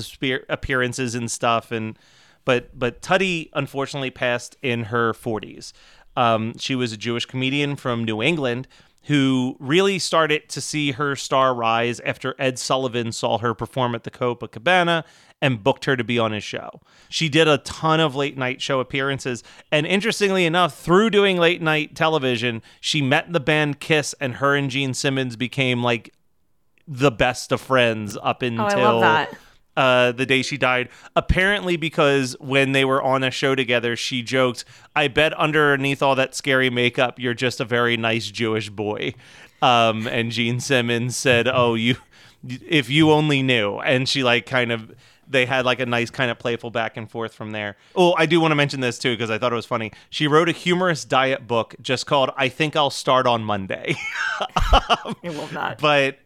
appearances 0.48 1.14
and 1.14 1.30
stuff 1.30 1.72
and 1.72 2.00
but 2.46 2.80
but 2.80 3.02
Totie 3.02 3.50
unfortunately 3.54 4.12
passed 4.12 4.56
in 4.62 4.86
her 4.86 5.12
40s. 5.12 5.74
Um, 6.16 6.58
she 6.58 6.76
was 6.76 6.94
a 6.94 6.98
Jewish 6.98 7.26
comedian 7.26 7.76
from 7.76 8.06
New 8.06 8.24
England 8.24 8.70
who 9.04 9.58
really 9.60 10.00
started 10.00 10.48
to 10.50 10.62
see 10.62 10.92
her 10.92 11.16
star 11.16 11.54
rise 11.54 12.00
after 12.02 12.36
Ed 12.40 12.58
Sullivan 12.58 13.12
saw 13.12 13.38
her 13.38 13.54
perform 13.54 13.96
at 13.96 14.04
the 14.04 14.12
Copacabana 14.12 15.04
and 15.42 15.64
booked 15.64 15.86
her 15.86 15.96
to 15.96 16.04
be 16.04 16.18
on 16.18 16.32
his 16.32 16.44
show. 16.44 16.82
She 17.10 17.30
did 17.30 17.48
a 17.48 17.60
ton 17.60 18.00
of 18.00 18.16
late 18.16 18.38
night 18.38 18.62
show 18.62 18.80
appearances, 18.80 19.44
and 19.72 19.86
interestingly 19.86 20.46
enough, 20.46 20.78
through 20.78 21.12
doing 21.12 21.38
late 21.38 21.62
night 21.62 21.96
television, 21.96 22.62
she 22.82 23.02
met 23.02 23.32
the 23.32 23.40
band 23.40 23.80
Kiss, 23.80 24.16
and 24.20 24.36
her 24.36 24.56
and 24.56 24.70
Gene 24.70 24.94
Simmons 24.94 25.36
became 25.36 25.84
like 25.84 26.14
the 26.88 27.12
best 27.12 27.52
of 27.52 27.62
friends 27.62 28.18
up 28.22 28.42
until 28.42 28.66
Oh, 28.66 28.68
I 28.68 28.76
love 28.84 29.02
that. 29.02 29.34
uh, 29.76 30.12
the 30.14 30.26
day 30.26 30.42
she 30.42 30.58
died. 30.58 30.90
Apparently, 31.16 31.78
because 31.78 32.36
when 32.40 32.72
they 32.72 32.84
were 32.86 33.02
on 33.04 33.24
a 33.24 33.30
show 33.30 33.54
together, 33.56 33.96
she 33.96 34.24
joked, 34.24 34.66
"I 34.96 35.08
bet 35.08 35.34
underneath 35.34 36.02
all 36.02 36.16
that 36.16 36.34
scary 36.34 36.70
makeup, 36.72 37.20
you're 37.20 37.34
just 37.36 37.60
a 37.60 37.66
very 37.66 37.96
nice 37.98 38.32
Jewish 38.32 38.70
boy." 38.70 39.14
Um, 39.62 40.08
and 40.08 40.32
Gene 40.32 40.60
Simmons 40.60 41.16
said, 41.16 41.48
"Oh, 41.48 41.76
you, 41.76 41.98
if 42.48 42.90
you 42.90 43.12
only 43.12 43.44
knew." 43.44 43.78
And 43.80 44.10
she 44.10 44.24
like 44.24 44.46
kind 44.48 44.72
of. 44.72 44.92
They 45.30 45.46
had 45.46 45.66
like 45.66 45.80
a 45.80 45.86
nice 45.86 46.10
kind 46.10 46.32
of 46.32 46.40
playful 46.40 46.72
back 46.72 46.98
and 46.98 47.10
forth 47.10 47.34
from 47.34 47.52
there. 47.52 47.76
Oh, 47.96 48.14
I 48.18 48.26
do 48.26 48.40
want 48.40 48.52
to 48.52 48.56
mention 48.56 48.80
this 48.80 48.98
too 48.98 49.14
because 49.14 49.30
I 49.30 49.38
thought 49.38 49.52
it 49.52 49.56
was 49.56 49.66
funny. 49.66 49.92
She 50.10 50.28
wrote 50.28 50.48
a 50.50 50.54
humorous 50.54 51.04
diet 51.06 51.48
book 51.48 51.76
just 51.82 52.06
called 52.06 52.32
"I 52.38 52.50
Think 52.50 52.76
I'll 52.76 52.90
Start 52.90 53.28
on 53.28 53.44
Monday." 53.44 53.96
I 54.40 55.16
love 55.26 55.52
that. 55.54 55.80
but 55.80 56.20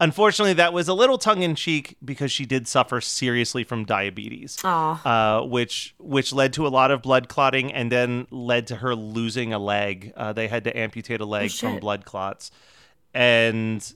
unfortunately 0.00 0.52
that 0.52 0.72
was 0.74 0.88
a 0.88 0.92
little 0.94 1.16
tongue-in-cheek 1.16 1.96
because 2.04 2.30
she 2.30 2.44
did 2.44 2.68
suffer 2.68 3.00
seriously 3.00 3.64
from 3.64 3.84
diabetes 3.86 4.58
uh, 5.06 5.40
which 5.42 5.94
which 5.98 6.34
led 6.34 6.52
to 6.52 6.66
a 6.66 6.68
lot 6.68 6.90
of 6.90 7.00
blood 7.00 7.28
clotting 7.30 7.72
and 7.72 7.90
then 7.90 8.26
led 8.30 8.66
to 8.66 8.76
her 8.76 8.94
losing 8.94 9.54
a 9.54 9.58
leg 9.58 10.12
uh, 10.16 10.34
they 10.34 10.48
had 10.48 10.64
to 10.64 10.76
amputate 10.78 11.20
a 11.22 11.24
leg 11.24 11.50
from 11.50 11.78
blood 11.80 12.04
clots 12.04 12.50
and 13.14 13.94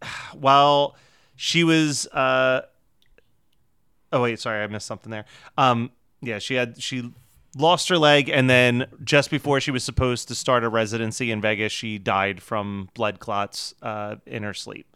while 0.32 0.96
she 1.34 1.62
was 1.64 2.06
uh, 2.08 2.62
oh 4.12 4.22
wait 4.22 4.38
sorry 4.38 4.62
i 4.62 4.66
missed 4.66 4.86
something 4.86 5.10
there 5.10 5.24
um, 5.58 5.90
yeah 6.20 6.38
she 6.38 6.54
had 6.54 6.80
she 6.80 7.12
lost 7.56 7.88
her 7.88 7.98
leg 7.98 8.28
and 8.28 8.50
then 8.50 8.86
just 9.02 9.30
before 9.30 9.60
she 9.60 9.70
was 9.70 9.82
supposed 9.82 10.28
to 10.28 10.34
start 10.34 10.62
a 10.62 10.68
residency 10.68 11.30
in 11.30 11.40
vegas 11.40 11.72
she 11.72 11.98
died 11.98 12.42
from 12.42 12.88
blood 12.94 13.18
clots 13.18 13.74
uh, 13.82 14.16
in 14.26 14.42
her 14.42 14.54
sleep 14.54 14.86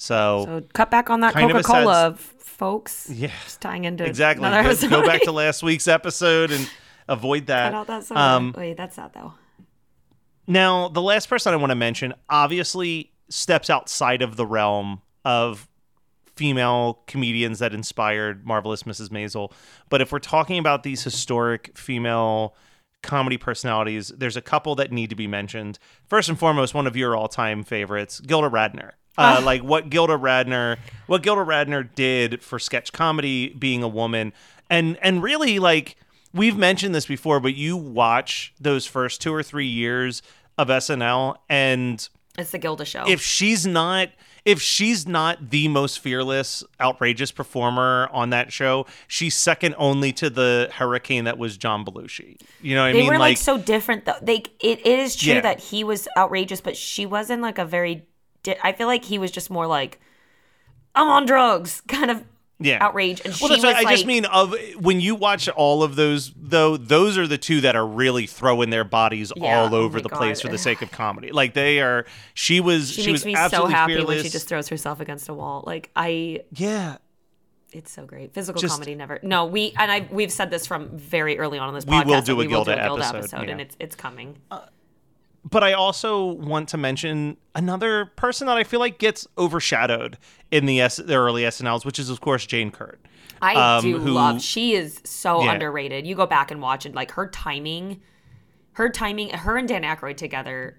so, 0.00 0.44
So 0.46 0.62
cut 0.72 0.90
back 0.90 1.10
on 1.10 1.20
that 1.20 1.34
Kind 1.34 1.50
of 1.50 1.58
a 1.58 1.62
Coca 1.62 1.80
Cola, 1.82 2.14
folks. 2.16 3.10
Yeah. 3.10 3.32
Just 3.44 3.60
tying 3.60 3.84
into 3.84 4.02
exactly 4.02 4.46
another 4.46 4.74
go, 4.88 5.02
go 5.02 5.06
back 5.06 5.20
to 5.24 5.32
last 5.32 5.62
week's 5.62 5.86
episode 5.86 6.50
and 6.50 6.70
avoid 7.06 7.48
that 7.48 7.72
Cut 7.72 7.90
out 7.90 8.06
that 8.08 8.16
um. 8.16 8.54
Wait, 8.56 8.78
that's 8.78 8.96
sad 8.96 9.12
though. 9.12 9.34
Now, 10.46 10.88
the 10.88 11.02
last 11.02 11.28
person 11.28 11.52
I 11.52 11.56
want 11.56 11.70
to 11.70 11.76
mention 11.76 12.14
obviously 12.30 13.12
steps 13.28 13.68
outside 13.68 14.22
of 14.22 14.36
the 14.36 14.46
realm 14.46 15.02
of 15.22 15.68
female 16.40 17.02
comedians 17.06 17.58
that 17.58 17.74
inspired 17.74 18.46
Marvelous 18.46 18.84
Mrs. 18.84 19.10
Maisel. 19.10 19.52
But 19.90 20.00
if 20.00 20.10
we're 20.10 20.20
talking 20.20 20.58
about 20.58 20.84
these 20.84 21.04
historic 21.04 21.76
female 21.76 22.54
comedy 23.02 23.36
personalities, 23.36 24.08
there's 24.16 24.38
a 24.38 24.40
couple 24.40 24.74
that 24.76 24.90
need 24.90 25.10
to 25.10 25.16
be 25.16 25.26
mentioned. 25.26 25.78
First 26.06 26.30
and 26.30 26.38
foremost, 26.38 26.72
one 26.72 26.86
of 26.86 26.96
your 26.96 27.14
all-time 27.14 27.62
favorites, 27.62 28.20
Gilda 28.20 28.48
Radner. 28.48 28.92
Uh, 29.18 29.42
like 29.44 29.62
what 29.62 29.90
Gilda 29.90 30.14
Radner, 30.16 30.78
what 31.06 31.22
Gilda 31.22 31.42
Radner 31.42 31.86
did 31.94 32.42
for 32.42 32.58
sketch 32.58 32.90
comedy, 32.90 33.50
being 33.50 33.82
a 33.82 33.88
woman, 33.88 34.32
and 34.70 34.96
and 35.02 35.22
really 35.22 35.58
like 35.58 35.96
we've 36.32 36.56
mentioned 36.56 36.94
this 36.94 37.04
before, 37.04 37.38
but 37.38 37.54
you 37.54 37.76
watch 37.76 38.54
those 38.58 38.86
first 38.86 39.20
two 39.20 39.34
or 39.34 39.42
three 39.42 39.66
years 39.66 40.22
of 40.56 40.68
SNL, 40.68 41.36
and 41.50 42.08
It's 42.38 42.52
the 42.52 42.58
Gilda 42.58 42.86
show. 42.86 43.04
if 43.06 43.20
she's 43.20 43.66
not 43.66 44.08
if 44.44 44.60
she's 44.60 45.06
not 45.06 45.50
the 45.50 45.68
most 45.68 45.98
fearless 45.98 46.64
outrageous 46.80 47.30
performer 47.30 48.08
on 48.12 48.30
that 48.30 48.52
show 48.52 48.86
she's 49.08 49.34
second 49.36 49.74
only 49.78 50.12
to 50.12 50.30
the 50.30 50.68
hurricane 50.74 51.24
that 51.24 51.38
was 51.38 51.56
john 51.56 51.84
belushi 51.84 52.40
you 52.62 52.74
know 52.74 52.82
what 52.82 52.88
i 52.88 52.92
mean? 52.92 53.02
they 53.04 53.08
were 53.10 53.18
like, 53.18 53.36
so 53.36 53.58
different 53.58 54.04
though. 54.04 54.14
They 54.22 54.36
it, 54.60 54.80
it 54.84 54.98
is 54.98 55.16
true 55.16 55.34
Yeah. 55.34 55.40
that 55.42 55.60
he 55.60 55.84
was 55.84 56.08
outrageous, 56.16 56.60
but 56.60 56.76
she 56.76 57.06
wasn't 57.06 57.42
like 57.42 57.58
a 57.58 57.64
very. 57.64 58.06
Di- 58.42 58.56
I 58.62 58.72
feel 58.72 58.86
like 58.86 59.04
he 59.04 59.18
was 59.18 59.30
just 59.30 59.50
more 59.50 59.66
like, 59.66 60.00
I'm 60.94 61.08
on 61.08 61.26
drugs, 61.26 61.80
kind 61.88 62.10
of 62.10 62.24
yeah 62.60 62.78
outrage, 62.84 63.20
and 63.24 63.34
well, 63.40 63.48
she 63.48 63.54
was 63.56 63.64
I 63.64 63.84
just 63.84 64.06
mean 64.06 64.24
of 64.26 64.54
when 64.78 65.00
you 65.00 65.14
watch 65.14 65.48
all 65.48 65.82
of 65.82 65.96
those 65.96 66.32
though 66.36 66.76
those 66.76 67.16
are 67.18 67.26
the 67.26 67.38
two 67.38 67.62
that 67.62 67.74
are 67.74 67.86
really 67.86 68.26
throwing 68.26 68.70
their 68.70 68.84
bodies 68.84 69.32
Yeah, 69.34 69.60
all 69.62 69.74
oh 69.74 69.78
over 69.78 69.98
my 69.98 70.02
the 70.02 70.08
God. 70.10 70.16
place 70.18 70.40
for 70.40 70.48
the 70.48 70.58
sake 70.58 70.82
of 70.82 70.90
comedy. 70.90 71.32
Like 71.32 71.54
they 71.54 71.80
are 71.80 72.06
she 72.34 72.60
was 72.60 72.90
She, 72.90 73.02
she, 73.02 73.12
makes 73.12 73.24
was 73.24 73.26
me 73.26 73.34
so 73.48 73.66
happy 73.66 73.94
fearless. 73.94 74.08
when 74.08 74.22
she 74.24 74.28
just 74.30 74.46
throws 74.48 74.68
herself 74.68 75.00
against 75.00 75.28
a 75.28 75.34
wall. 75.34 75.64
Like 75.66 75.90
I, 75.96 76.42
yeah. 76.52 76.96
it's 77.72 77.90
so 77.92 78.04
great. 78.04 78.34
Physical 78.34 78.60
Just- 78.60 78.74
comedy 78.74 78.94
never. 78.94 79.18
No, 79.22 79.46
we 79.46 79.72
and 79.78 79.90
I 79.90 80.06
we've 80.10 80.32
said 80.32 80.50
this 80.50 80.66
from 80.66 80.90
very 80.96 81.38
early 81.38 81.58
on 81.58 81.68
in 81.70 81.74
this 81.74 81.86
We 81.86 81.92
podcast. 81.92 82.06
will 82.06 82.22
do 82.22 82.32
a 82.32 82.36
we 82.36 82.46
will 82.48 82.64
do 82.64 82.70
Gilda 82.72 82.72
a 82.72 82.84
Gilda 82.88 83.02
episode, 83.04 83.18
episode, 83.18 83.48
and 83.48 83.60
it's 83.60 83.76
it's 83.80 83.96
coming. 83.96 84.36
Uh, 84.50 84.60
But 85.42 85.64
I 85.64 85.72
also 85.72 86.26
want 86.26 86.68
to 86.70 86.76
mention 86.76 87.36
another 87.54 88.06
person 88.16 88.46
that 88.46 88.56
I 88.58 88.64
feel 88.64 88.78
like 88.80 88.98
gets 88.98 89.26
overshadowed 89.38 90.18
in 90.50 90.66
the, 90.66 90.80
S- 90.82 90.96
the 90.96 91.16
early 91.16 91.42
SNLs, 91.44 91.84
which 91.84 91.98
is 91.98 92.10
of 92.10 92.20
course 92.20 92.44
Jane 92.46 92.70
Curtin. 92.70 92.98
I 93.40 93.54
um, 93.76 93.82
do 93.82 93.98
who- 93.98 94.10
love. 94.12 94.42
She 94.42 94.74
is 94.74 95.00
so 95.04 95.42
Yeah. 95.42 95.52
underrated. 95.52 96.06
You 96.06 96.14
go 96.14 96.26
back 96.26 96.50
and 96.50 96.60
watch 96.60 96.84
it, 96.84 96.94
like 96.94 97.12
her 97.12 97.26
timing, 97.28 98.00
her 98.72 98.90
timing, 98.90 99.30
her 99.30 99.56
and 99.56 99.66
Dan 99.66 99.82
Aykroyd 99.82 100.18
together 100.18 100.76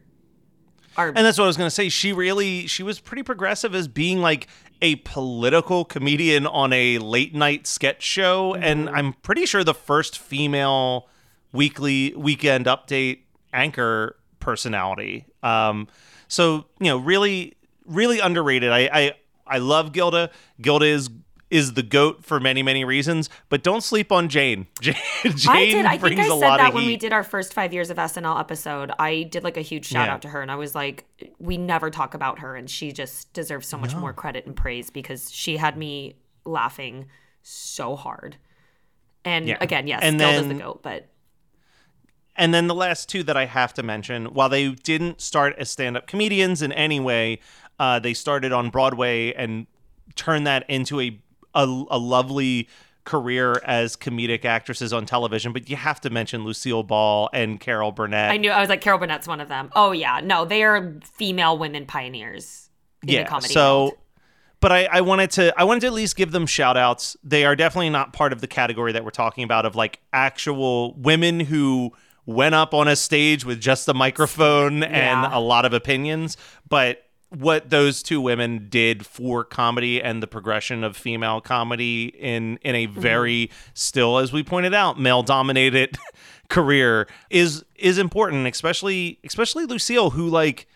are. 0.95 1.07
And 1.07 1.25
that's 1.25 1.39
what 1.39 1.45
I 1.45 1.47
was 1.47 1.57
going 1.57 1.67
to 1.67 1.71
say. 1.75 1.89
She 1.89 2.13
really, 2.13 2.67
she 2.67 2.83
was 2.83 2.99
pretty 2.99 3.23
progressive 3.23 3.73
as 3.73 3.87
being 3.87 4.19
like 4.19 4.47
a 4.83 4.97
political 4.97 5.85
comedian 5.85 6.45
on 6.45 6.71
a 6.71 6.99
late 6.99 7.33
night 7.33 7.65
sketch 7.65 8.03
show. 8.03 8.53
And 8.53 8.89
I'm 8.89 9.13
pretty 9.13 9.47
sure 9.47 9.63
the 9.63 9.73
first 9.73 10.19
female 10.19 11.07
weekly 11.51 12.13
weekend 12.15 12.67
update 12.67 13.21
anchor 13.53 14.17
personality. 14.41 15.25
Um, 15.43 15.87
so, 16.27 16.65
you 16.79 16.87
know, 16.87 16.97
really, 16.97 17.53
really 17.85 18.19
underrated. 18.19 18.71
I, 18.71 18.89
I, 18.91 19.13
I 19.47 19.57
love 19.59 19.91
Gilda. 19.93 20.31
Gilda 20.61 20.85
is 20.85 21.09
is 21.49 21.73
the 21.73 21.83
goat 21.83 22.23
for 22.23 22.39
many 22.39 22.63
many 22.63 22.85
reasons, 22.85 23.29
but 23.49 23.61
don't 23.61 23.81
sleep 23.83 24.09
on 24.09 24.29
Jane. 24.29 24.67
Jane, 24.79 24.95
Jane 25.35 25.51
I 25.51 25.65
did. 25.65 25.85
I 25.85 25.97
brings 25.97 26.15
think 26.15 26.31
I 26.31 26.39
said 26.39 26.57
that 26.59 26.73
when 26.73 26.85
we 26.85 26.95
did 26.95 27.11
our 27.11 27.23
first 27.25 27.53
five 27.53 27.73
years 27.73 27.89
of 27.89 27.97
SNL 27.97 28.39
episode. 28.39 28.89
I 28.97 29.23
did 29.23 29.43
like 29.43 29.57
a 29.57 29.61
huge 29.61 29.85
shout 29.85 30.07
Yeah. 30.07 30.13
out 30.13 30.21
to 30.21 30.29
her, 30.29 30.41
and 30.41 30.49
I 30.49 30.55
was 30.55 30.75
like, 30.75 31.03
we 31.39 31.57
never 31.57 31.89
talk 31.89 32.13
about 32.13 32.39
her, 32.39 32.55
and 32.55 32.69
she 32.69 32.93
just 32.93 33.33
deserves 33.33 33.67
so 33.67 33.77
much 33.77 33.93
more 33.97 34.13
credit 34.13 34.45
and 34.45 34.55
praise 34.55 34.89
because 34.89 35.29
she 35.29 35.57
had 35.57 35.75
me 35.75 36.15
laughing 36.45 37.07
so 37.43 37.97
hard. 37.97 38.37
And 39.25 39.49
Yeah. 39.49 39.57
again, 39.59 39.87
yes, 39.87 39.99
And 40.03 40.17
still 40.19 40.31
does 40.31 40.47
the 40.47 40.53
goat, 40.53 40.81
but 40.81 41.09
And 42.35 42.53
then 42.53 42.67
the 42.67 42.75
last 42.75 43.09
two 43.09 43.23
that 43.23 43.35
I 43.35 43.45
have 43.45 43.73
to 43.75 43.83
mention, 43.83 44.25
while 44.27 44.49
they 44.49 44.69
didn't 44.69 45.21
start 45.21 45.55
as 45.57 45.69
stand 45.69 45.97
up 45.97 46.07
comedians 46.07 46.61
in 46.61 46.71
any 46.71 46.99
way, 46.99 47.39
uh, 47.79 47.99
they 47.99 48.13
started 48.13 48.51
on 48.51 48.69
Broadway 48.69 49.33
and 49.33 49.67
turned 50.15 50.47
that 50.47 50.69
into 50.69 51.01
a, 51.01 51.19
a, 51.53 51.63
a 51.63 51.97
lovely 51.97 52.69
career 53.03 53.59
as 53.65 53.95
comedic 53.95 54.45
actresses 54.45 54.93
on 54.93 55.05
television. 55.05 55.53
But 55.53 55.69
you 55.69 55.75
have 55.75 55.99
to 56.01 56.09
mention 56.09 56.43
Lucille 56.43 56.83
Ball 56.83 57.29
and 57.33 57.59
Carol 57.59 57.91
Burnett. 57.91 58.31
I 58.31 58.37
knew 58.37 58.51
I 58.51 58.59
was 58.59 58.69
like 58.69 58.81
Carol 58.81 58.99
Burnett's 58.99 59.27
one 59.27 59.41
of 59.41 59.49
them. 59.49 59.71
Oh 59.75 59.91
yeah, 59.91 60.21
no, 60.23 60.45
they 60.45 60.63
are 60.63 60.95
female 61.03 61.57
women 61.57 61.85
pioneers 61.85 62.69
in 63.03 63.09
yeah. 63.09 63.23
the 63.23 63.29
comedy 63.29 63.53
so, 63.53 63.83
world. 63.83 63.97
but 64.59 64.71
I, 64.71 64.85
I 64.85 65.01
wanted 65.01 65.31
to 65.31 65.59
I 65.59 65.63
wanted 65.63 65.81
to 65.81 65.87
at 65.87 65.93
least 65.93 66.15
give 66.15 66.31
them 66.31 66.45
shout 66.45 66.77
outs. 66.77 67.17
They 67.23 67.45
are 67.45 67.55
definitely 67.55 67.89
not 67.89 68.13
part 68.13 68.31
of 68.31 68.41
the 68.41 68.47
category 68.47 68.91
that 68.91 69.03
we're 69.03 69.09
talking 69.11 69.43
about 69.43 69.65
of 69.65 69.75
like 69.75 69.99
actual 70.13 70.93
women 70.93 71.39
who 71.39 71.93
went 72.33 72.55
up 72.55 72.73
on 72.73 72.87
a 72.87 72.95
stage 72.95 73.45
with 73.45 73.59
just 73.59 73.87
a 73.87 73.93
microphone 73.93 74.83
and 74.83 75.31
a 75.31 75.39
lot 75.39 75.65
of 75.65 75.73
opinions, 75.73 76.37
but 76.67 77.03
what 77.29 77.69
those 77.69 78.03
two 78.03 78.19
women 78.19 78.67
did 78.69 79.05
for 79.05 79.43
comedy 79.43 80.01
and 80.01 80.21
the 80.21 80.27
progression 80.27 80.83
of 80.83 80.97
female 80.97 81.39
comedy 81.39 82.07
in 82.19 82.57
in 82.61 82.75
a 82.75 82.87
mm-hmm. 82.87 82.99
very 82.99 83.49
still 83.73 84.17
as 84.17 84.33
we 84.33 84.43
pointed 84.43 84.73
out 84.73 84.99
male 84.99 85.23
dominated 85.23 85.97
career 86.49 87.07
is 87.29 87.63
is 87.77 87.97
important 87.97 88.45
especially 88.47 89.17
especially 89.23 89.63
Lucille 89.65 90.09
who 90.09 90.27
like 90.27 90.67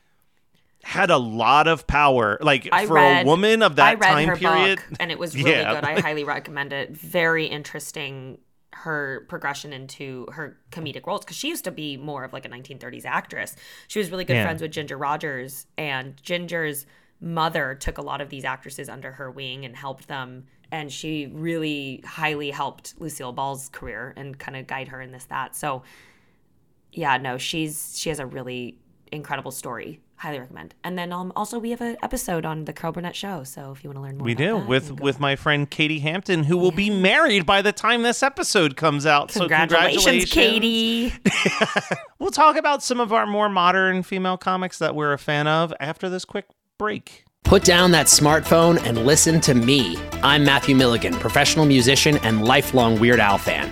had 0.85 1.09
a 1.09 1.17
lot 1.17 1.67
of 1.67 1.85
power 1.87 2.37
like 2.41 2.69
I 2.71 2.85
for 2.85 2.93
read, 2.93 3.25
a 3.25 3.27
woman 3.27 3.61
of 3.61 3.75
that 3.75 3.85
I 3.85 3.93
read 3.95 4.13
time 4.13 4.27
her 4.29 4.37
period 4.37 4.77
book, 4.77 4.97
and 4.99 5.11
it 5.11 5.19
was 5.19 5.35
really 5.35 5.51
Yeah. 5.51 5.73
good. 5.73 5.83
I 5.83 5.99
highly 5.99 6.23
recommend 6.23 6.71
it. 6.71 6.91
Very 6.91 7.47
interesting. 7.47 8.37
Her 8.83 9.25
progression 9.29 9.71
into 9.73 10.27
her 10.31 10.57
comedic 10.71 11.07
roles 11.07 11.21
because 11.21 11.37
she 11.37 11.47
used 11.47 11.63
to 11.63 11.71
be 11.71 11.95
more 11.97 12.23
of 12.23 12.33
like 12.33 12.45
a 12.45 12.49
1930s 12.49 13.05
actress. 13.05 13.55
She 13.87 13.99
was 13.99 14.11
really 14.11 14.25
good 14.25 14.35
Yeah. 14.35 14.43
friends 14.43 14.61
with 14.61 14.71
Ginger 14.71 14.97
Rogers, 14.97 15.65
and 15.77 16.21
Ginger's 16.21 16.85
mother 17.21 17.73
took 17.73 17.97
a 17.97 18.01
lot 18.01 18.19
of 18.19 18.29
these 18.29 18.43
actresses 18.43 18.89
under 18.89 19.13
her 19.13 19.31
wing 19.31 19.63
and 19.65 19.75
helped 19.75 20.07
them. 20.07 20.45
And 20.71 20.91
she 20.91 21.27
really 21.27 22.03
highly 22.05 22.51
helped 22.51 22.99
Lucille 22.99 23.31
Ball's 23.31 23.69
career 23.69 24.13
and 24.17 24.37
kind 24.37 24.57
of 24.57 24.67
guide 24.67 24.89
her 24.89 25.01
in 25.01 25.11
this 25.11 25.25
that. 25.25 25.55
So 25.55 25.83
yeah, 26.91 27.17
no, 27.17 27.37
she's 27.37 27.97
she 27.97 28.09
has 28.09 28.19
a 28.19 28.25
really 28.25 28.77
incredible 29.11 29.51
story. 29.51 30.01
Highly 30.25 30.39
recommend. 30.39 30.73
And 30.83 30.97
then 30.97 31.13
um, 31.13 31.31
also 31.35 31.59
we 31.59 31.69
have 31.69 31.81
an 31.81 31.97
episode 32.01 32.47
on 32.47 32.65
the 32.65 32.73
Carol 32.73 32.93
Burnett 32.93 33.15
show. 33.15 33.43
So 33.43 33.71
if 33.71 33.83
you 33.83 33.91
want 33.91 33.99
to 33.99 34.01
learn 34.01 34.17
more, 34.17 34.25
we 34.25 34.31
about 34.31 34.43
do 34.43 34.59
that, 34.59 34.67
with 34.67 34.99
with 34.99 35.19
my 35.19 35.35
friend 35.35 35.69
Katie 35.69 35.99
Hampton, 35.99 36.45
who 36.45 36.57
will 36.57 36.71
be 36.71 36.89
married 36.89 37.45
by 37.45 37.61
the 37.61 37.71
time 37.71 38.01
this 38.01 38.23
episode 38.23 38.75
comes 38.75 39.05
out. 39.05 39.29
congratulations, 39.29 40.01
so 40.03 40.09
congratulations, 40.09 40.31
Katie. 40.31 41.13
We'll 42.19 42.31
talk 42.31 42.55
about 42.55 42.81
some 42.81 42.99
of 42.99 43.13
our 43.13 43.27
more 43.27 43.49
modern 43.49 44.01
female 44.01 44.35
comics 44.35 44.79
that 44.79 44.95
we're 44.95 45.13
a 45.13 45.19
fan 45.19 45.45
of 45.45 45.71
after 45.79 46.09
this 46.09 46.25
quick 46.25 46.45
break. 46.79 47.23
Put 47.43 47.63
down 47.63 47.91
that 47.91 48.07
smartphone 48.07 48.83
and 48.83 49.05
listen 49.05 49.39
to 49.41 49.53
me. 49.53 49.95
I'm 50.23 50.43
Matthew 50.43 50.75
Milligan, 50.75 51.13
professional 51.13 51.65
musician 51.65 52.17
and 52.23 52.43
lifelong 52.43 52.99
Weird 52.99 53.19
Al 53.19 53.37
fan. 53.37 53.71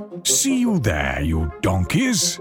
See 0.23 0.59
you 0.59 0.79
there, 0.79 1.21
you 1.21 1.51
donkeys. 1.61 2.37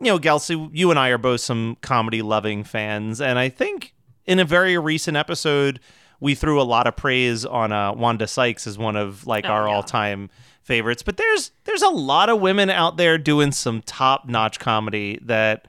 You 0.00 0.06
know, 0.12 0.18
Kelsey, 0.18 0.68
you 0.72 0.90
and 0.90 0.98
I 0.98 1.10
are 1.10 1.18
both 1.18 1.40
some 1.40 1.76
comedy 1.80 2.22
loving 2.22 2.64
fans, 2.64 3.20
and 3.20 3.38
I 3.38 3.48
think 3.48 3.94
in 4.26 4.38
a 4.38 4.44
very 4.44 4.76
recent 4.78 5.16
episode 5.16 5.80
we 6.20 6.34
threw 6.34 6.60
a 6.60 6.64
lot 6.64 6.86
of 6.86 6.96
praise 6.96 7.44
on 7.46 7.72
uh, 7.72 7.92
Wanda 7.92 8.26
Sykes 8.26 8.66
as 8.66 8.76
one 8.78 8.96
of 8.96 9.26
like 9.26 9.44
Oh, 9.46 9.50
our 9.50 9.68
yeah. 9.68 9.74
all 9.74 9.82
time 9.82 10.28
favorites. 10.62 11.02
But 11.02 11.16
there's 11.18 11.52
there's 11.64 11.82
a 11.82 11.88
lot 11.88 12.28
of 12.28 12.40
women 12.40 12.68
out 12.70 12.96
there 12.96 13.16
doing 13.18 13.52
some 13.52 13.82
top 13.82 14.26
notch 14.28 14.58
comedy 14.58 15.18
that 15.22 15.66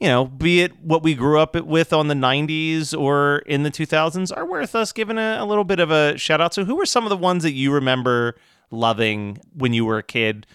you 0.00 0.06
know, 0.06 0.26
be 0.26 0.60
it 0.60 0.78
what 0.80 1.02
we 1.02 1.14
grew 1.14 1.40
up 1.40 1.56
with 1.56 1.92
on 1.92 2.06
the 2.06 2.14
90s 2.14 2.96
or 2.96 3.38
in 3.46 3.64
the 3.64 3.70
2000s, 3.70 4.36
are 4.36 4.46
worth 4.46 4.76
us 4.76 4.92
giving 4.92 5.18
a, 5.18 5.38
a 5.40 5.44
little 5.44 5.64
bit 5.64 5.80
of 5.80 5.90
a 5.90 6.16
shout 6.16 6.40
out. 6.40 6.54
So, 6.54 6.64
who 6.64 6.76
were 6.76 6.86
some 6.86 7.04
of 7.04 7.10
the 7.10 7.16
ones 7.16 7.42
that 7.42 7.52
you 7.52 7.72
remember 7.72 8.36
loving 8.70 9.40
when 9.54 9.72
you 9.72 9.84
were 9.84 9.98
a 9.98 10.02
kid? 10.04 10.46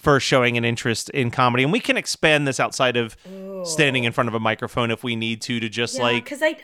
First 0.00 0.26
showing 0.26 0.56
an 0.56 0.64
interest 0.64 1.10
in 1.10 1.30
comedy, 1.30 1.62
and 1.62 1.70
we 1.70 1.78
can 1.80 1.96
expand 1.98 2.48
this 2.48 2.58
outside 2.58 2.96
of 2.96 3.16
standing 3.64 4.04
in 4.04 4.12
front 4.12 4.28
of 4.28 4.34
a 4.34 4.40
microphone 4.40 4.90
if 4.90 5.04
we 5.04 5.14
need 5.14 5.42
to, 5.42 5.60
to 5.60 5.68
just 5.68 5.98
like 5.98 6.24
because 6.24 6.42
I, 6.42 6.56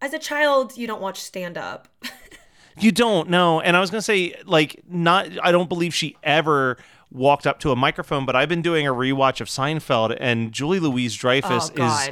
as 0.00 0.14
a 0.14 0.18
child, 0.18 0.76
you 0.78 0.86
don't 0.86 1.02
watch 1.02 1.20
stand 1.20 1.58
up. 1.58 1.88
You 2.78 2.92
don't 2.92 3.28
know. 3.28 3.60
And 3.60 3.76
I 3.76 3.80
was 3.80 3.90
going 3.90 3.98
to 3.98 4.02
say, 4.02 4.34
like, 4.46 4.80
not, 4.88 5.28
I 5.42 5.52
don't 5.52 5.68
believe 5.68 5.92
she 5.92 6.16
ever 6.22 6.78
walked 7.10 7.46
up 7.46 7.58
to 7.60 7.72
a 7.72 7.76
microphone, 7.76 8.24
but 8.24 8.34
I've 8.36 8.48
been 8.48 8.62
doing 8.62 8.86
a 8.86 8.94
rewatch 8.94 9.42
of 9.42 9.48
Seinfeld 9.48 10.16
and 10.18 10.50
Julia 10.52 10.80
Louis-Dreyfus 10.80 11.72
Oh, 11.76 11.86
is 12.08 12.10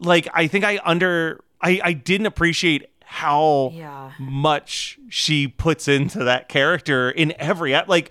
like, 0.00 0.28
I 0.34 0.48
think 0.48 0.64
I 0.66 0.80
under, 0.84 1.40
I, 1.62 1.80
I 1.82 1.92
didn't 1.94 2.26
appreciate 2.26 2.90
how 3.04 3.70
Yeah. 3.72 4.10
much 4.18 4.98
she 5.08 5.48
puts 5.48 5.88
into 5.88 6.24
that 6.24 6.48
character 6.50 7.08
in 7.10 7.32
every, 7.38 7.72
act. 7.72 7.88
like, 7.88 8.10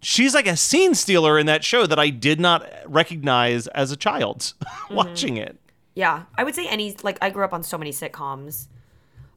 she's 0.00 0.34
like 0.34 0.46
a 0.46 0.56
scene 0.56 0.94
stealer 0.94 1.38
in 1.38 1.46
that 1.46 1.64
show 1.64 1.86
that 1.86 1.98
I 1.98 2.10
did 2.10 2.40
not 2.40 2.66
recognize 2.86 3.66
as 3.68 3.90
a 3.92 3.96
child 3.96 4.54
watching 4.90 5.36
it. 5.36 5.58
Yeah, 5.94 6.24
I 6.36 6.44
would 6.44 6.54
say 6.54 6.66
any 6.68 6.96
like 7.02 7.18
I 7.20 7.30
grew 7.30 7.44
up 7.44 7.52
on 7.52 7.62
so 7.62 7.76
many 7.78 7.90
sitcoms. 7.90 8.68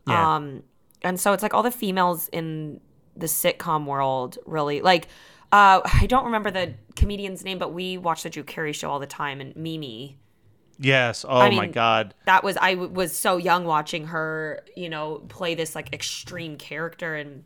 Yeah. 0.08 0.36
Um 0.36 0.64
and 1.02 1.20
so 1.20 1.34
it's 1.34 1.42
like 1.44 1.54
all 1.54 1.64
the 1.64 1.72
females 1.72 2.28
in 2.32 2.80
the 3.16 3.26
sitcom 3.28 3.86
world 3.86 4.38
really 4.46 4.82
like 4.82 5.08
uh 5.52 5.82
I 5.84 6.06
don't 6.08 6.26
remember 6.26 6.52
the 6.52 6.74
comedian's 6.96 7.44
name 7.44 7.58
but 7.58 7.74
we 7.74 7.98
watched 7.98 8.24
the 8.24 8.30
Drew 8.30 8.44
Carey 8.44 8.74
show 8.74 8.90
all 8.90 9.00
the 9.00 9.08
time 9.08 9.42
and 9.42 9.56
Mimi 9.56 10.18
Yes. 10.80 11.26
Oh 11.28 11.38
I 11.38 11.52
my 11.52 11.68
God. 11.68 12.16
that 12.26 12.44
was 12.44 12.58
I 12.58 12.74
w- 12.74 12.92
was 12.92 13.16
so 13.16 13.38
young 13.38 13.66
watching 13.66 14.08
her, 14.08 14.62
you 14.76 14.90
know, 14.90 15.18
play 15.30 15.54
this 15.54 15.76
like 15.76 15.94
extreme 15.94 16.58
character 16.58 17.16
and 17.16 17.44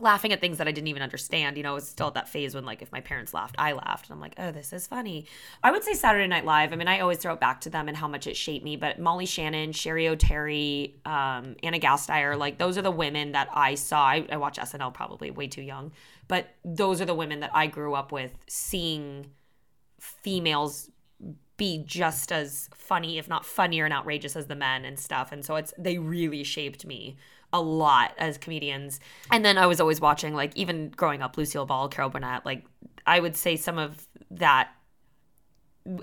laughing 0.00 0.32
at 0.32 0.40
things 0.40 0.58
that 0.58 0.68
I 0.68 0.72
didn't 0.72 0.88
even 0.88 1.02
understand. 1.02 1.56
You 1.56 1.62
know, 1.62 1.72
I 1.72 1.74
was 1.74 1.88
still 1.88 2.08
at 2.08 2.14
that 2.14 2.28
phase 2.28 2.54
when 2.54 2.64
like 2.64 2.82
if 2.82 2.92
my 2.92 3.00
parents 3.00 3.34
laughed, 3.34 3.56
I 3.58 3.72
laughed, 3.72 4.06
and 4.06 4.14
I'm 4.14 4.20
like, 4.20 4.34
oh, 4.38 4.52
this 4.52 4.72
is 4.72 4.86
funny. 4.86 5.26
I 5.62 5.70
would 5.70 5.82
say 5.82 5.94
Saturday 5.94 6.26
Night 6.26 6.44
Live. 6.44 6.72
I 6.72 6.76
mean, 6.76 6.88
I 6.88 7.00
always 7.00 7.18
throw 7.18 7.34
it 7.34 7.40
back 7.40 7.60
to 7.62 7.70
them 7.70 7.88
and 7.88 7.96
how 7.96 8.08
much 8.08 8.26
it 8.26 8.36
shaped 8.36 8.64
me. 8.64 8.76
But 8.76 8.98
Molly 8.98 9.26
Shannon, 9.26 9.72
Cheri 9.72 10.04
Oteri, 10.04 11.06
um, 11.06 11.56
Ana 11.62 11.78
Gasteyer, 11.78 12.38
like 12.38 12.58
those 12.58 12.78
are 12.78 12.82
the 12.82 12.90
women 12.90 13.32
that 13.32 13.48
I 13.52 13.74
saw. 13.74 14.06
I, 14.06 14.26
I 14.30 14.36
watch 14.36 14.58
SNL 14.58 14.94
probably 14.94 15.30
way 15.30 15.48
too 15.48 15.62
young, 15.62 15.92
but 16.28 16.48
those 16.64 17.00
are 17.00 17.06
the 17.06 17.14
women 17.14 17.40
that 17.40 17.50
I 17.54 17.66
grew 17.66 17.94
up 17.94 18.12
with 18.12 18.38
seeing 18.48 19.30
females 19.98 20.90
be 21.56 21.82
just 21.84 22.30
as 22.30 22.70
funny, 22.72 23.18
if 23.18 23.28
not 23.28 23.44
funnier 23.44 23.84
and 23.84 23.92
outrageous 23.92 24.36
as 24.36 24.46
the 24.46 24.54
men 24.54 24.84
and 24.84 24.98
stuff. 24.98 25.32
And 25.32 25.44
so 25.44 25.56
it's 25.56 25.74
they 25.76 25.98
really 25.98 26.44
shaped 26.44 26.86
me 26.86 27.16
a 27.52 27.60
lot 27.60 28.14
as 28.18 28.38
comedians. 28.38 29.00
And 29.30 29.44
then 29.44 29.58
I 29.58 29.66
was 29.66 29.80
always 29.80 30.00
watching 30.00 30.34
like 30.34 30.56
even 30.56 30.90
growing 30.90 31.22
up, 31.22 31.36
Lucille 31.36 31.66
Ball, 31.66 31.88
Carol 31.88 32.10
Burnett, 32.10 32.44
like 32.44 32.64
I 33.06 33.20
would 33.20 33.36
say 33.36 33.56
some 33.56 33.78
of 33.78 34.06
that 34.30 34.70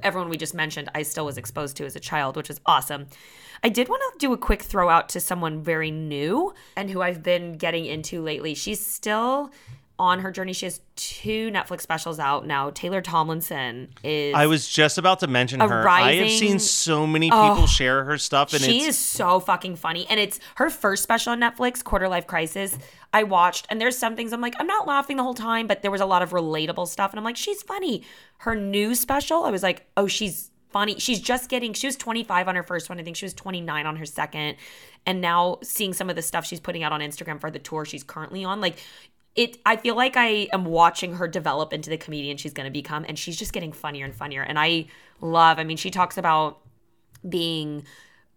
everyone 0.01 0.29
we 0.29 0.37
just 0.37 0.55
mentioned 0.55 0.89
I 0.95 1.03
still 1.03 1.25
was 1.25 1.37
exposed 1.37 1.77
to 1.77 1.85
as 1.85 1.95
a 1.95 1.99
child, 1.99 2.35
which 2.35 2.49
is 2.49 2.59
awesome. 2.65 3.07
I 3.63 3.69
did 3.69 3.87
want 3.87 4.01
to 4.13 4.19
do 4.19 4.33
a 4.33 4.37
quick 4.37 4.63
throw 4.63 4.89
out 4.89 5.09
to 5.09 5.19
someone 5.19 5.63
very 5.63 5.91
new 5.91 6.53
and 6.75 6.89
who 6.89 7.01
I've 7.01 7.23
been 7.23 7.53
getting 7.53 7.85
into 7.85 8.21
lately. 8.21 8.55
She's 8.55 8.85
still 8.85 9.51
on 9.97 10.19
her 10.19 10.31
journey. 10.31 10.53
She 10.53 10.65
has 10.65 10.81
two 10.95 11.51
Netflix 11.51 11.81
specials 11.81 12.19
out 12.19 12.45
now. 12.45 12.69
Taylor 12.69 13.01
Tomlinson 13.01 13.89
is 14.03 14.33
I 14.35 14.45
was 14.47 14.67
just 14.67 14.97
about 14.97 15.19
to 15.21 15.27
mention 15.27 15.59
her. 15.61 15.87
I 15.87 16.13
have 16.15 16.29
seen 16.29 16.59
so 16.59 17.07
many 17.07 17.29
people 17.29 17.45
Oh, 17.45 17.65
share 17.65 18.03
her 18.03 18.17
stuff, 18.17 18.53
and 18.53 18.61
she 18.61 18.83
is 18.83 18.97
so 18.97 19.39
fucking 19.39 19.77
funny. 19.77 20.05
And 20.09 20.19
it's 20.19 20.39
her 20.55 20.69
first 20.69 21.03
special 21.03 21.31
on 21.31 21.39
Netflix, 21.39 21.83
Quarter 21.83 22.09
Life 22.09 22.27
Crisis. 22.27 22.77
I 23.13 23.23
watched, 23.23 23.67
and 23.69 23.79
there's 23.79 23.97
some 23.97 24.15
things 24.17 24.33
I'm 24.33 24.41
like, 24.41 24.55
I'm 24.59 24.67
not 24.67 24.85
laughing 24.87 25.15
the 25.17 25.23
whole 25.23 25.33
time, 25.33 25.67
but 25.67 25.81
there 25.81 25.91
was 25.91 26.01
a 26.01 26.05
lot 26.05 26.21
of 26.21 26.31
relatable 26.31 26.87
stuff. 26.87 27.11
And 27.11 27.17
I'm 27.19 27.23
like, 27.23 27.37
she's 27.37 27.61
funny. 27.61 28.03
Her 28.39 28.55
new 28.55 28.95
special, 28.95 29.43
I 29.45 29.51
was 29.51 29.63
like, 29.63 29.87
oh, 29.95 30.07
she's 30.07 30.51
funny. 30.71 30.99
She's 30.99 31.21
just 31.21 31.49
getting, 31.49 31.71
she 31.71 31.87
was 31.87 31.95
25 31.95 32.49
on 32.49 32.55
her 32.55 32.63
first 32.63 32.89
one. 32.89 32.99
I 32.99 33.03
think 33.03 33.15
she 33.15 33.23
was 33.25 33.33
29 33.33 33.85
on 33.85 33.95
her 33.95 34.05
second. 34.05 34.57
And 35.05 35.21
now 35.21 35.59
seeing 35.63 35.93
some 35.93 36.09
of 36.09 36.17
the 36.17 36.21
stuff 36.21 36.45
she's 36.45 36.59
putting 36.59 36.83
out 36.83 36.91
on 36.91 36.99
Instagram 36.99 37.39
for 37.39 37.49
the 37.49 37.59
tour 37.59 37.85
she's 37.85 38.03
currently 38.03 38.43
on, 38.43 38.59
like, 38.59 38.77
it 39.35 39.57
I 39.65 39.75
feel 39.75 39.95
like 39.95 40.15
I 40.15 40.47
am 40.53 40.65
watching 40.65 41.15
her 41.15 41.27
develop 41.27 41.73
into 41.73 41.89
the 41.89 41.97
comedian 41.97 42.37
she's 42.37 42.53
going 42.53 42.65
to 42.65 42.71
become 42.71 43.05
and 43.07 43.17
she's 43.17 43.37
just 43.37 43.53
getting 43.53 43.71
funnier 43.71 44.05
and 44.05 44.15
funnier 44.15 44.41
and 44.41 44.57
I 44.57 44.87
love 45.21 45.59
I 45.59 45.63
mean 45.63 45.77
she 45.77 45.91
talks 45.91 46.17
about 46.17 46.59
being 47.27 47.83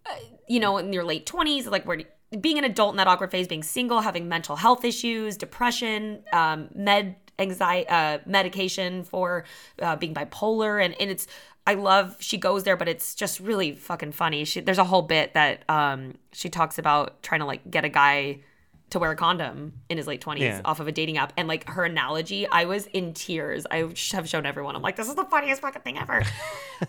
uh, 0.07 0.15
you 0.49 0.61
know 0.61 0.79
in 0.79 0.93
your 0.93 1.05
late 1.05 1.27
20s 1.27 1.71
like 1.71 1.87
where 1.87 2.03
being 2.41 2.59
an 2.59 2.65
adult 2.65 2.93
in 2.93 2.97
that 2.99 3.07
awkward 3.07 3.31
phase 3.31 3.49
being 3.49 3.63
single 3.63 4.01
having 4.01 4.29
mental 4.29 4.57
health 4.57 4.85
issues 4.85 5.37
depression 5.37 6.23
um, 6.33 6.69
med 6.75 7.17
anxiety 7.39 7.89
uh, 7.89 8.19
medication 8.27 9.05
for 9.05 9.45
uh, 9.81 9.95
being 9.97 10.13
bipolar 10.13 10.85
and, 10.85 10.95
and 11.01 11.11
it's 11.11 11.29
i 11.67 11.75
love 11.75 12.17
she 12.19 12.37
goes 12.37 12.65
there 12.65 12.77
but 12.77 12.89
it's 12.89 13.15
just 13.15 13.39
really 13.41 13.73
fucking 13.73 14.11
funny. 14.11 14.45
She, 14.45 14.61
there's 14.61 14.79
a 14.79 14.85
whole 14.85 15.03
bit 15.03 15.35
that 15.35 15.63
um, 15.69 16.15
she 16.33 16.49
talks 16.49 16.79
about 16.79 17.23
trying 17.23 17.41
to 17.41 17.47
like 17.47 17.71
get 17.71 17.85
a 17.85 17.89
guy 17.89 18.41
to 18.91 18.99
wear 18.99 19.11
a 19.11 19.17
condom 19.17 19.75
in 19.89 19.99
his 19.99 20.07
late 20.07 20.21
20s 20.23 20.39
Yeah. 20.41 20.61
off 20.65 20.81
of 20.81 20.89
a 20.89 20.93
dating 20.93 21.19
app. 21.19 21.33
And 21.37 21.47
like 21.49 21.69
her 21.69 21.85
analogy 21.85 22.47
i 22.49 22.65
was 22.65 22.87
in 22.87 23.13
tears. 23.15 23.67
I 23.71 23.89
have 24.13 24.29
shown 24.29 24.47
everyone. 24.47 24.77
I'm 24.77 24.83
like 24.83 24.97
this 24.97 25.09
is 25.09 25.15
the 25.15 25.25
funniest 25.25 25.61
fucking 25.63 25.83
thing 25.83 25.99
ever. 25.99 26.23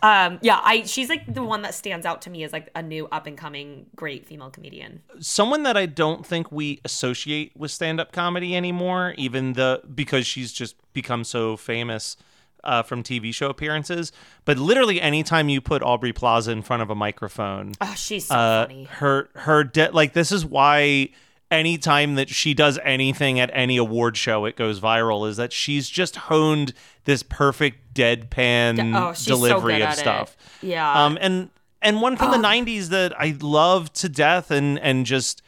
Um 0.03 0.37
yeah 0.43 0.59
i 0.63 0.83
she's 0.83 1.09
like 1.09 1.33
the 1.33 1.41
one 1.43 1.63
that 1.63 1.73
stands 1.73 2.05
out 2.05 2.21
to 2.21 2.29
me 2.29 2.43
as 2.43 2.53
like 2.53 2.69
a 2.75 2.81
new 2.83 3.07
up 3.11 3.25
and 3.25 3.35
coming 3.37 3.87
great 3.95 4.25
female 4.27 4.51
comedian. 4.51 5.01
Someone 5.19 5.63
that 5.63 5.75
I 5.75 5.87
don't 5.87 6.23
think 6.25 6.51
we 6.51 6.79
associate 6.85 7.51
with 7.57 7.71
stand-up 7.71 8.11
comedy 8.11 8.55
anymore, 8.55 9.15
even 9.17 9.53
the 9.53 9.81
because 9.95 10.27
she's 10.27 10.53
just 10.53 10.75
become 10.93 11.23
so 11.23 11.57
famous 11.57 12.15
uh, 12.63 12.83
from 12.83 13.01
TV 13.03 13.33
show 13.33 13.49
appearances. 13.49 14.11
But 14.45 14.57
literally, 14.59 15.01
anytime 15.01 15.49
you 15.49 15.59
put 15.61 15.81
Aubrey 15.81 16.13
Plaza 16.13 16.51
in 16.51 16.61
front 16.61 16.81
of 16.83 16.89
a 16.89 16.95
microphone, 16.95 17.71
oh 17.81 17.93
she's 17.97 18.27
so 18.27 18.35
uh, 18.35 18.67
funny. 18.67 18.83
her 18.85 19.29
her 19.33 19.63
de- 19.63 19.91
like 19.91 20.13
this 20.13 20.31
is 20.31 20.45
why 20.45 21.09
anytime 21.51 22.15
that 22.15 22.29
she 22.29 22.53
does 22.53 22.77
anything 22.83 23.39
at 23.39 23.49
any 23.53 23.77
award 23.77 24.15
show 24.15 24.45
it 24.45 24.55
goes 24.55 24.79
viral 24.79 25.27
is 25.27 25.37
that 25.37 25.51
she's 25.51 25.89
just 25.89 26.15
honed 26.15 26.73
this 27.05 27.23
perfect 27.23 27.93
deadpan 27.95 28.95
oh 28.95 29.13
so 29.13 29.33
delivery 29.35 29.73
good 29.75 29.81
of 29.81 29.87
at 29.89 29.97
it. 29.97 30.01
stuff 30.01 30.37
yeah 30.61 30.93
Oh. 30.95 31.05
um 31.05 31.17
and 31.21 31.49
and 31.81 32.01
one 32.01 32.17
from 32.17 32.31
the 32.31 32.37
90s 32.47 32.87
that 32.89 33.19
I 33.19 33.35
love 33.41 33.91
to 33.93 34.09
death 34.09 34.51
and 34.51 34.77
and 34.79 35.05
just 35.05 35.41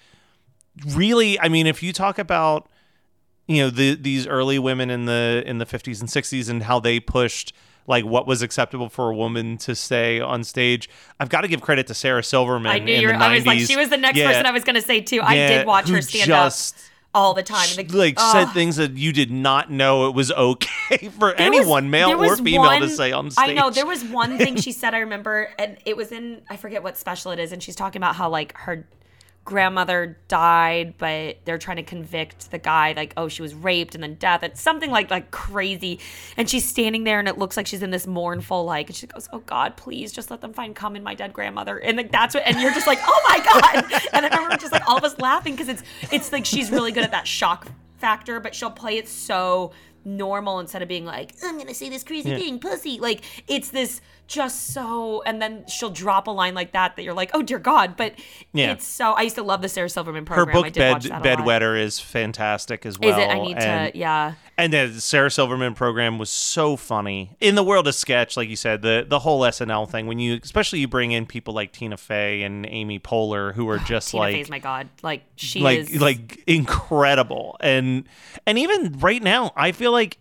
really 0.88 1.40
I 1.40 1.50
mean 1.50 1.68
if 1.68 1.84
you 1.84 1.94
talk 1.94 2.18
about 2.18 2.68
you 3.48 3.62
know 3.64 3.70
the 3.70 3.96
these 3.96 4.26
early 4.28 4.58
women 4.58 4.90
in 4.90 5.06
the 5.06 5.44
in 5.46 5.58
the 5.58 5.66
50s 5.66 6.00
and 6.00 6.10
60s 6.10 6.50
and 6.50 6.64
how 6.64 6.80
they 6.80 7.00
pushed 7.00 7.54
like 7.88 8.06
what 8.06 8.28
was 8.28 8.42
acceptable 8.42 8.90
for 8.90 9.10
a 9.10 9.16
woman 9.16 9.58
to 9.58 9.76
say 9.76 10.20
on 10.20 10.44
stage. 10.44 10.90
I've 11.20 11.30
got 11.30 11.42
to 11.42 11.48
give 11.48 11.62
credit 11.62 11.88
to 11.88 11.94
Sarah 11.94 12.24
Silverman 12.24 12.72
i 12.72 12.80
knew 12.80 12.94
in 12.94 13.02
you 13.02 13.08
were 13.08 13.14
the 13.14 13.20
90s 13.20 13.22
i 13.22 13.36
was 13.36 13.46
like 13.46 13.60
she 13.60 13.76
was 13.78 13.90
the 13.90 13.98
next 13.98 14.18
Yeah, 14.18 14.28
person 14.28 14.46
i 14.46 14.52
was 14.52 14.64
gonna 14.64 14.82
say 14.82 15.02
too. 15.02 15.22
I 15.22 15.36
did 15.36 15.66
watch 15.68 15.90
her 15.90 16.02
stand 16.02 16.28
just 16.28 16.76
up 16.76 16.82
all 17.14 17.34
the 17.34 17.44
time. 17.44 17.68
and 17.78 17.90
the- 17.90 17.98
like 17.98 18.16
oh. 18.18 18.32
said 18.32 18.46
things 18.54 18.78
that 18.78 18.94
you 18.98 19.12
did 19.12 19.32
not 19.32 19.70
know 19.70 20.08
it 20.08 20.16
was 20.16 20.32
okay 20.32 21.08
for 21.20 21.34
There 21.34 21.50
was- 21.50 21.60
anyone 21.60 21.90
male 21.90 22.24
or 22.24 22.38
female 22.38 22.80
to 22.80 22.90
say 22.90 23.12
on 23.12 23.32
stage 23.32 23.50
I 23.50 23.54
know 23.54 23.70
there 23.70 23.86
was 23.86 24.04
one 24.04 24.38
thing 24.38 24.56
she 24.56 24.72
said 24.82 24.94
I 24.94 25.00
remember, 25.00 25.50
and 25.60 25.78
it 25.86 25.98
was 25.98 26.12
in 26.12 26.42
I 26.50 26.56
forget 26.58 26.84
what 26.84 26.98
special 26.98 27.32
it 27.32 27.40
is, 27.40 27.52
and 27.52 27.62
she's 27.62 27.76
talking 27.76 28.00
about 28.00 28.16
how 28.16 28.30
like 28.30 28.56
her 28.58 28.88
grandmother 29.44 30.18
died, 30.28 30.94
but 30.98 31.38
they're 31.46 31.58
trying 31.58 31.78
to 31.78 31.84
convict 31.84 32.52
the 32.52 32.60
guy 32.60 32.94
like 32.96 33.14
oh 33.18 33.28
she 33.28 33.42
was 33.42 33.54
raped 33.54 33.96
and 33.96 34.04
then 34.04 34.16
death. 34.16 34.44
It's 34.44 34.62
something 34.62 34.92
like 34.92 35.10
like 35.10 35.32
crazy, 35.32 36.00
and 36.38 36.50
she's 36.50 36.68
standing 36.68 37.04
there 37.04 37.20
and 37.20 37.28
it 37.28 37.38
looks 37.38 37.58
like 37.58 37.68
she's 37.68 37.82
in 37.82 37.92
this 37.92 38.08
mournful 38.08 38.66
like, 38.66 38.88
and 38.88 38.96
she 38.96 39.08
goes 39.08 39.28
oh 39.34 39.40
God 39.40 39.78
please 39.78 40.12
just 40.12 40.30
let 40.32 40.42
them 40.42 40.54
find 40.54 40.76
cum 40.76 40.96
in 40.96 41.04
my 41.04 41.16
dead 41.16 41.34
grandmother, 41.34 41.78
and 41.78 41.98
like 41.98 42.12
that's 42.12 42.36
what, 42.36 42.46
and 42.46 42.60
you're 42.60 42.74
just 42.74 42.88
like 42.88 43.00
oh 43.04 43.22
my 43.28 43.40
God, 43.40 44.04
and 44.14 44.26
I 44.26 44.30
remember 44.36 44.58
just 44.58 44.74
like 44.74 44.88
all 44.88 44.98
of 44.98 45.04
us 45.04 45.18
laughing 45.20 45.56
because 45.56 45.70
it's 45.70 45.84
it's 46.12 46.32
like 46.32 46.46
she's 46.46 46.72
really 46.72 46.92
good 46.92 47.04
at 47.04 47.12
that 47.12 47.28
shock 47.28 47.68
factor, 47.98 48.40
but 48.40 48.54
she'll 48.54 48.72
play 48.72 48.98
it 48.98 49.08
so 49.08 49.72
normal 50.04 50.60
instead 50.60 50.82
of 50.82 50.88
being 50.88 51.06
like, 51.06 51.34
I'm 51.44 51.58
gonna 51.58 51.74
say 51.74 51.90
this 51.90 52.04
crazy 52.04 52.36
thing, 52.36 52.60
pussy. 52.60 53.00
Like 53.00 53.22
it's 53.48 53.70
this 53.70 54.02
just 54.32 54.68
so 54.74 55.22
and 55.24 55.42
then 55.42 55.66
she'll 55.68 55.90
drop 55.90 56.28
a 56.28 56.32
line 56.32 56.54
like 56.56 56.72
that 56.72 56.96
that 56.96 57.04
you're 57.04 57.14
like, 57.14 57.32
oh 57.34 57.42
dear 57.42 57.60
God. 57.60 57.98
But 57.98 58.14
Yeah. 58.54 58.72
it's 58.72 58.86
so 58.86 59.12
I 59.12 59.22
used 59.24 59.36
to 59.36 59.44
love 59.44 59.62
the 59.62 59.70
Sarah 59.70 59.90
Silverman 59.90 60.26
her 60.26 60.36
program. 60.36 60.58
I 60.58 60.62
book 60.62 60.66
did 60.74 60.80
bed 60.80 60.92
watch 60.94 61.04
that 61.04 61.12
a 61.12 61.16
lot. 61.16 61.24
bedwetter 61.24 61.80
is 61.80 62.00
fantastic 62.00 62.86
as 62.86 62.98
well 62.98 63.12
Is 63.12 63.18
it? 63.18 63.30
I 63.30 63.40
need 63.40 63.58
and- 63.58 63.94
to 63.94 64.00
yeah. 64.00 64.34
And 64.58 64.74
the 64.74 65.02
Sarah 65.02 65.32
Silverman 65.32 65.74
program 65.74 66.20
was 66.20 66.30
so 66.30 66.76
funny 66.78 67.36
in 67.40 67.56
the 67.56 67.64
world 67.64 67.88
of 67.88 67.96
sketch, 67.96 68.38
like 68.38 68.48
you 68.48 68.56
said, 68.56 68.84
the 68.84 69.04
the 69.08 69.18
whole 69.20 69.42
SNL 69.42 69.90
thing. 69.90 70.06
When 70.06 70.20
you, 70.20 70.40
especially 70.44 70.80
you 70.80 70.88
bring 70.88 71.12
in 71.12 71.26
people 71.26 71.54
like 71.56 71.72
Tina 71.72 71.98
Fey 71.98 72.44
and 72.44 72.68
Amy 72.70 73.00
Poehler, 73.00 73.56
who 73.56 73.68
are 73.70 73.80
oh, 73.80 73.84
just 73.86 74.12
Tina 74.12 74.22
like 74.22 74.36
Fey's 74.36 74.50
my 74.52 74.60
God. 74.60 74.90
Like 75.02 75.24
she 75.36 75.62
like 75.62 75.80
is 75.80 76.00
like 76.00 76.44
incredible, 76.46 77.58
and 77.60 78.04
and 78.46 78.60
even 78.60 79.00
right 79.00 79.24
now, 79.24 79.52
I 79.56 79.72
feel 79.72 79.92
like 79.92 80.20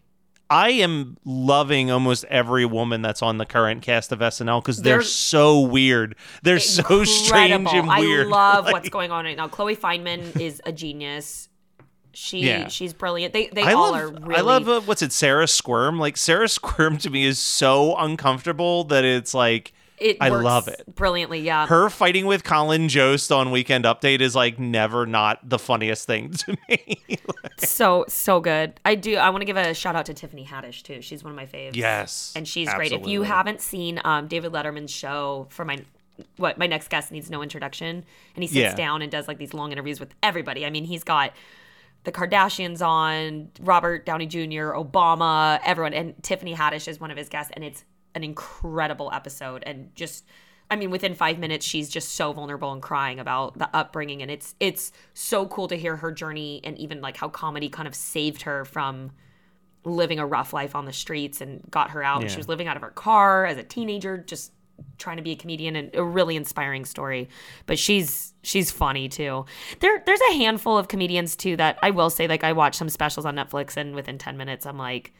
I 0.51 0.71
am 0.71 1.17
loving 1.25 1.91
almost 1.91 2.25
every 2.25 2.67
woman 2.67 3.03
that's 3.03 3.23
on 3.23 3.39
the 3.39 3.47
current 3.47 3.83
cast 3.83 4.11
of 4.11 4.19
SNL 4.19 4.61
because 4.61 4.83
they're, 4.83 4.97
They're 4.97 5.03
so 5.03 5.61
weird. 5.61 6.17
They're 6.43 6.59
so 6.59 7.05
strange 7.05 7.53
and 7.53 7.65
weird. 7.89 8.27
I 8.27 8.31
love 8.31 8.65
Like- 8.67 8.73
what's 8.75 8.89
going 8.89 9.13
on 9.13 9.25
right 9.25 9.37
now. 9.37 9.47
Chloe 9.49 9.77
Fineman 9.77 10.39
is 10.41 10.61
a 10.67 10.73
genius. 10.73 11.49
She 12.13 12.41
Yeah. 12.41 12.67
she's 12.67 12.93
brilliant. 12.93 13.33
They 13.33 13.47
they 13.47 13.63
I 13.63 13.73
all 13.75 13.93
love, 13.93 14.01
are 14.01 14.09
really 14.09 14.35
I 14.35 14.41
love 14.41 14.69
uh, 14.69 14.81
what's 14.81 15.01
it, 15.01 15.13
Sarah 15.13 15.47
Squirm? 15.47 15.99
Like 16.01 16.17
Sarah 16.17 16.49
Squirm 16.49 16.99
to 16.99 17.11
me 17.11 17.25
is 17.25 17.39
so 17.39 17.97
uncomfortable 17.97 18.83
that 18.85 19.05
it's 19.05 19.33
like 19.33 19.73
it 20.01 20.17
I 20.21 20.29
love 20.31 20.67
it. 20.69 20.83
brilliantly. 20.95 21.41
Yeah. 21.41 21.67
her 21.67 21.91
fighting 21.91 22.27
with 22.27 22.43
Colin 22.45 22.89
Jost 22.89 23.31
on 23.31 23.51
Weekend 23.51 23.85
Update 23.85 24.21
is 24.21 24.35
like 24.35 24.59
never 24.59 25.07
not 25.07 25.49
the 25.49 25.59
funniest 25.59 26.07
thing 26.07 26.31
to 26.33 26.57
me. 26.69 27.01
so 27.59 28.05
so 28.09 28.41
good. 28.41 28.81
I 28.85 28.95
do. 28.95 29.17
I 29.17 29.31
want 29.31 29.43
to 29.43 29.45
give 29.47 29.57
a 29.57 29.75
shout 29.75 29.97
out 29.97 30.07
to 30.07 30.15
Tiffany 30.15 30.45
Haddish 30.45 30.83
too. 30.83 31.03
She's 31.03 31.23
one 31.23 31.33
of 31.33 31.37
my 31.37 31.47
faves. 31.47 31.77
Yes, 31.77 32.33
and 32.35 32.47
she's 32.49 32.73
great. 32.75 32.93
If 32.93 33.07
you 33.07 33.23
haven't 33.23 33.61
seen 33.61 34.01
um, 34.05 34.27
David 34.27 34.53
Letterman's 34.53 34.91
show 34.91 35.47
for 35.51 35.65
my 35.65 35.79
what 36.37 36.59
my 36.59 36.67
next 36.67 36.89
guest 36.89 37.13
needs 37.13 37.31
no 37.31 37.43
introduction, 37.43 38.05
and 38.35 38.43
he 38.43 38.47
sits 38.47 38.57
Yeah. 38.57 38.75
down 38.75 39.03
and 39.03 39.11
does 39.11 39.27
like 39.29 39.39
these 39.39 39.55
long 39.55 39.73
interviews 39.73 40.01
with 40.01 40.15
everybody. 40.23 40.67
I 40.67 40.71
mean, 40.71 40.85
he's 40.85 41.05
got 41.05 41.33
the 42.05 42.13
Kardashians 42.13 42.81
on, 42.87 43.49
Robert 43.61 44.07
Downey 44.07 44.27
Jr., 44.27 44.73
Obama, 44.73 45.61
everyone, 45.65 45.93
and 45.93 46.15
Tiffany 46.23 46.55
Haddish 46.55 46.89
is 46.89 46.99
one 47.01 47.11
of 47.11 47.17
his 47.19 47.29
guests, 47.29 47.53
and 47.55 47.63
it's 47.65 47.85
an 48.15 48.25
incredible 48.25 49.11
episode. 49.13 49.63
And 49.67 49.95
just, 49.95 50.25
I 50.71 50.77
mean, 50.77 50.91
within 50.91 51.15
five 51.15 51.39
minutes, 51.39 51.67
she's 51.67 51.89
just 51.89 52.13
so 52.13 52.33
vulnerable 52.33 52.73
and 52.73 52.83
crying 52.83 53.19
about 53.19 53.59
the 53.59 53.69
upbringing, 53.75 54.23
and 54.23 54.31
it's 54.31 54.55
it's 54.61 54.93
so 55.15 55.47
cool 55.47 55.69
to 55.69 55.77
hear 55.77 55.97
her 55.97 56.13
journey 56.13 56.61
and 56.65 56.79
even 56.79 57.01
like 57.01 57.17
how 57.17 57.29
comedy 57.29 57.69
kind 57.69 57.89
of 57.89 57.95
saved 57.95 58.43
her 58.43 58.65
from 58.65 59.13
living 59.85 60.19
a 60.19 60.27
rough 60.27 60.53
life 60.53 60.75
on 60.75 60.85
the 60.85 60.93
streets 60.93 61.41
and 61.41 61.63
got 61.71 61.91
her 61.91 62.03
out. 62.03 62.23
Yeah. 62.23 62.29
She 62.29 62.37
was 62.37 62.49
living 62.49 62.67
out 62.67 62.77
of 62.77 62.83
her 62.83 62.91
car 62.91 63.47
as 63.47 63.57
a 63.57 63.63
teenager, 63.63 64.19
just 64.19 64.53
trying 64.99 65.17
to 65.17 65.23
be 65.23 65.33
a 65.33 65.37
comedian 65.37 65.77
and 65.77 65.95
a 65.95 66.03
really 66.03 66.37
inspiring 66.37 66.85
story. 66.85 67.29
But 67.67 67.79
she's 67.79 68.35
she's 68.43 68.71
funny 68.71 69.09
too. 69.09 69.45
There 69.81 70.03
there's 70.05 70.21
a 70.31 70.35
handful 70.35 70.77
of 70.77 70.89
comedians 70.89 71.37
too 71.37 71.57
that 71.57 71.79
I 71.83 71.91
will 71.91 72.11
say 72.11 72.29
like 72.29 72.45
I 72.45 72.53
watch 72.53 72.77
some 72.77 72.89
specials 72.89 73.27
on 73.27 73.37
Netflix 73.37 73.77
and 73.77 73.95
within 73.95 74.19
10 74.19 74.37
minutes 74.37 74.67
I'm 74.67 74.79
like 74.79 75.13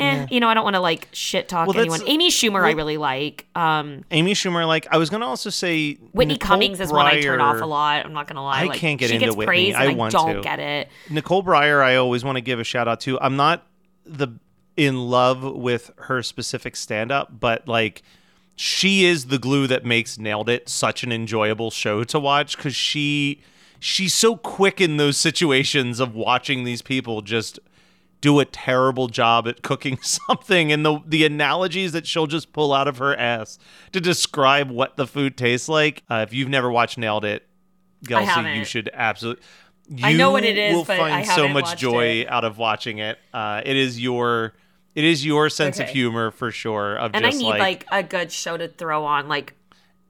Eh, 0.00 0.26
you 0.30 0.40
know, 0.40 0.48
I 0.48 0.54
don't 0.54 0.64
want 0.64 0.74
to 0.74 0.80
like 0.80 1.08
shit 1.12 1.48
talk 1.48 1.68
Well, 1.68 1.78
anyone. 1.78 2.00
Amy 2.06 2.30
Schumer, 2.30 2.62
I 2.64 2.72
really 2.72 2.96
like. 2.96 3.46
Um, 3.54 4.04
Amy 4.10 4.34
Schumer, 4.34 4.66
like 4.66 4.86
I 4.90 4.96
was 4.98 5.10
gonna 5.10 5.26
also 5.26 5.50
say 5.50 5.94
Whitney 6.12 6.34
Nicole 6.34 6.48
Cummings 6.48 6.80
is 6.80 6.92
one 6.92 7.06
I 7.06 7.20
turn 7.20 7.40
off 7.40 7.60
a 7.60 7.66
lot. 7.66 8.04
I'm 8.04 8.12
not 8.12 8.26
gonna 8.26 8.42
lie. 8.44 8.62
I 8.62 8.64
like, 8.64 8.78
can't 8.78 8.98
get 8.98 9.08
she 9.08 9.14
into 9.16 9.26
gets 9.26 9.36
Whitney. 9.36 9.46
praise 9.46 9.74
I 9.74 9.84
and 9.84 9.92
I, 9.92 9.94
want 9.94 10.12
don't 10.12 10.36
to. 10.36 10.40
get 10.40 10.58
it. 10.58 10.88
Nicole 11.08 11.42
Byer, 11.42 11.82
I 11.82 11.96
always 11.96 12.24
want 12.24 12.36
to 12.36 12.42
give 12.42 12.58
a 12.60 12.64
shout 12.64 12.88
out 12.88 13.00
to. 13.00 13.20
I'm 13.20 13.36
not 13.36 13.66
the 14.04 14.28
in 14.76 14.96
love 15.10 15.42
with 15.42 15.90
her 15.98 16.22
specific 16.22 16.76
stand 16.76 17.12
up, 17.12 17.38
but 17.38 17.68
like 17.68 18.02
she 18.56 19.04
is 19.04 19.26
the 19.26 19.38
glue 19.38 19.66
that 19.66 19.84
makes 19.84 20.18
Nailed 20.18 20.48
It 20.48 20.68
such 20.68 21.02
an 21.02 21.12
enjoyable 21.12 21.70
show 21.70 22.04
to 22.04 22.18
watch 22.20 22.56
because 22.56 22.74
she 22.74 23.40
she's 23.78 24.14
so 24.14 24.36
quick 24.36 24.80
in 24.80 24.96
those 24.98 25.16
situations 25.16 26.00
of 26.00 26.14
watching 26.14 26.64
these 26.64 26.82
people 26.82 27.22
just 27.22 27.58
do 28.20 28.38
a 28.40 28.44
terrible 28.44 29.08
job 29.08 29.48
at 29.48 29.62
cooking 29.62 29.98
something 30.02 30.72
and 30.72 30.84
the 30.84 31.00
the 31.06 31.24
analogies 31.24 31.92
that 31.92 32.06
she'll 32.06 32.26
just 32.26 32.52
pull 32.52 32.72
out 32.72 32.88
of 32.88 32.98
her 32.98 33.16
ass 33.16 33.58
to 33.92 34.00
describe 34.00 34.70
what 34.70 34.96
the 34.96 35.06
food 35.06 35.36
tastes 35.36 35.68
like. 35.68 36.02
Uh, 36.10 36.24
if 36.26 36.32
you've 36.32 36.48
never 36.48 36.70
watched 36.70 36.98
Nailed 36.98 37.24
It, 37.24 37.46
Kelsey, 38.06 38.58
you 38.58 38.64
should 38.64 38.90
absolutely. 38.92 39.42
You 39.92 40.06
I 40.06 40.12
know 40.12 40.30
what 40.30 40.44
it 40.44 40.56
is, 40.56 40.74
will 40.74 40.84
but 40.84 40.98
find 40.98 41.26
so 41.26 41.48
much 41.48 41.76
joy 41.76 42.20
it. 42.20 42.28
out 42.28 42.44
of 42.44 42.58
watching 42.58 42.98
it. 42.98 43.18
Uh, 43.34 43.60
it 43.64 43.76
is 43.76 44.00
your, 44.00 44.54
it 44.94 45.02
is 45.02 45.26
your 45.26 45.50
sense 45.50 45.80
of 45.80 45.88
humor 45.88 46.30
for 46.30 46.52
sure. 46.52 46.94
Of 46.94 47.10
And 47.12 47.26
I 47.26 47.30
just 47.30 47.42
need 47.42 47.58
like, 47.58 47.84
a 47.90 48.04
good 48.04 48.30
show 48.30 48.56
to 48.56 48.68
throw 48.68 49.04
on, 49.04 49.26
like 49.26 49.54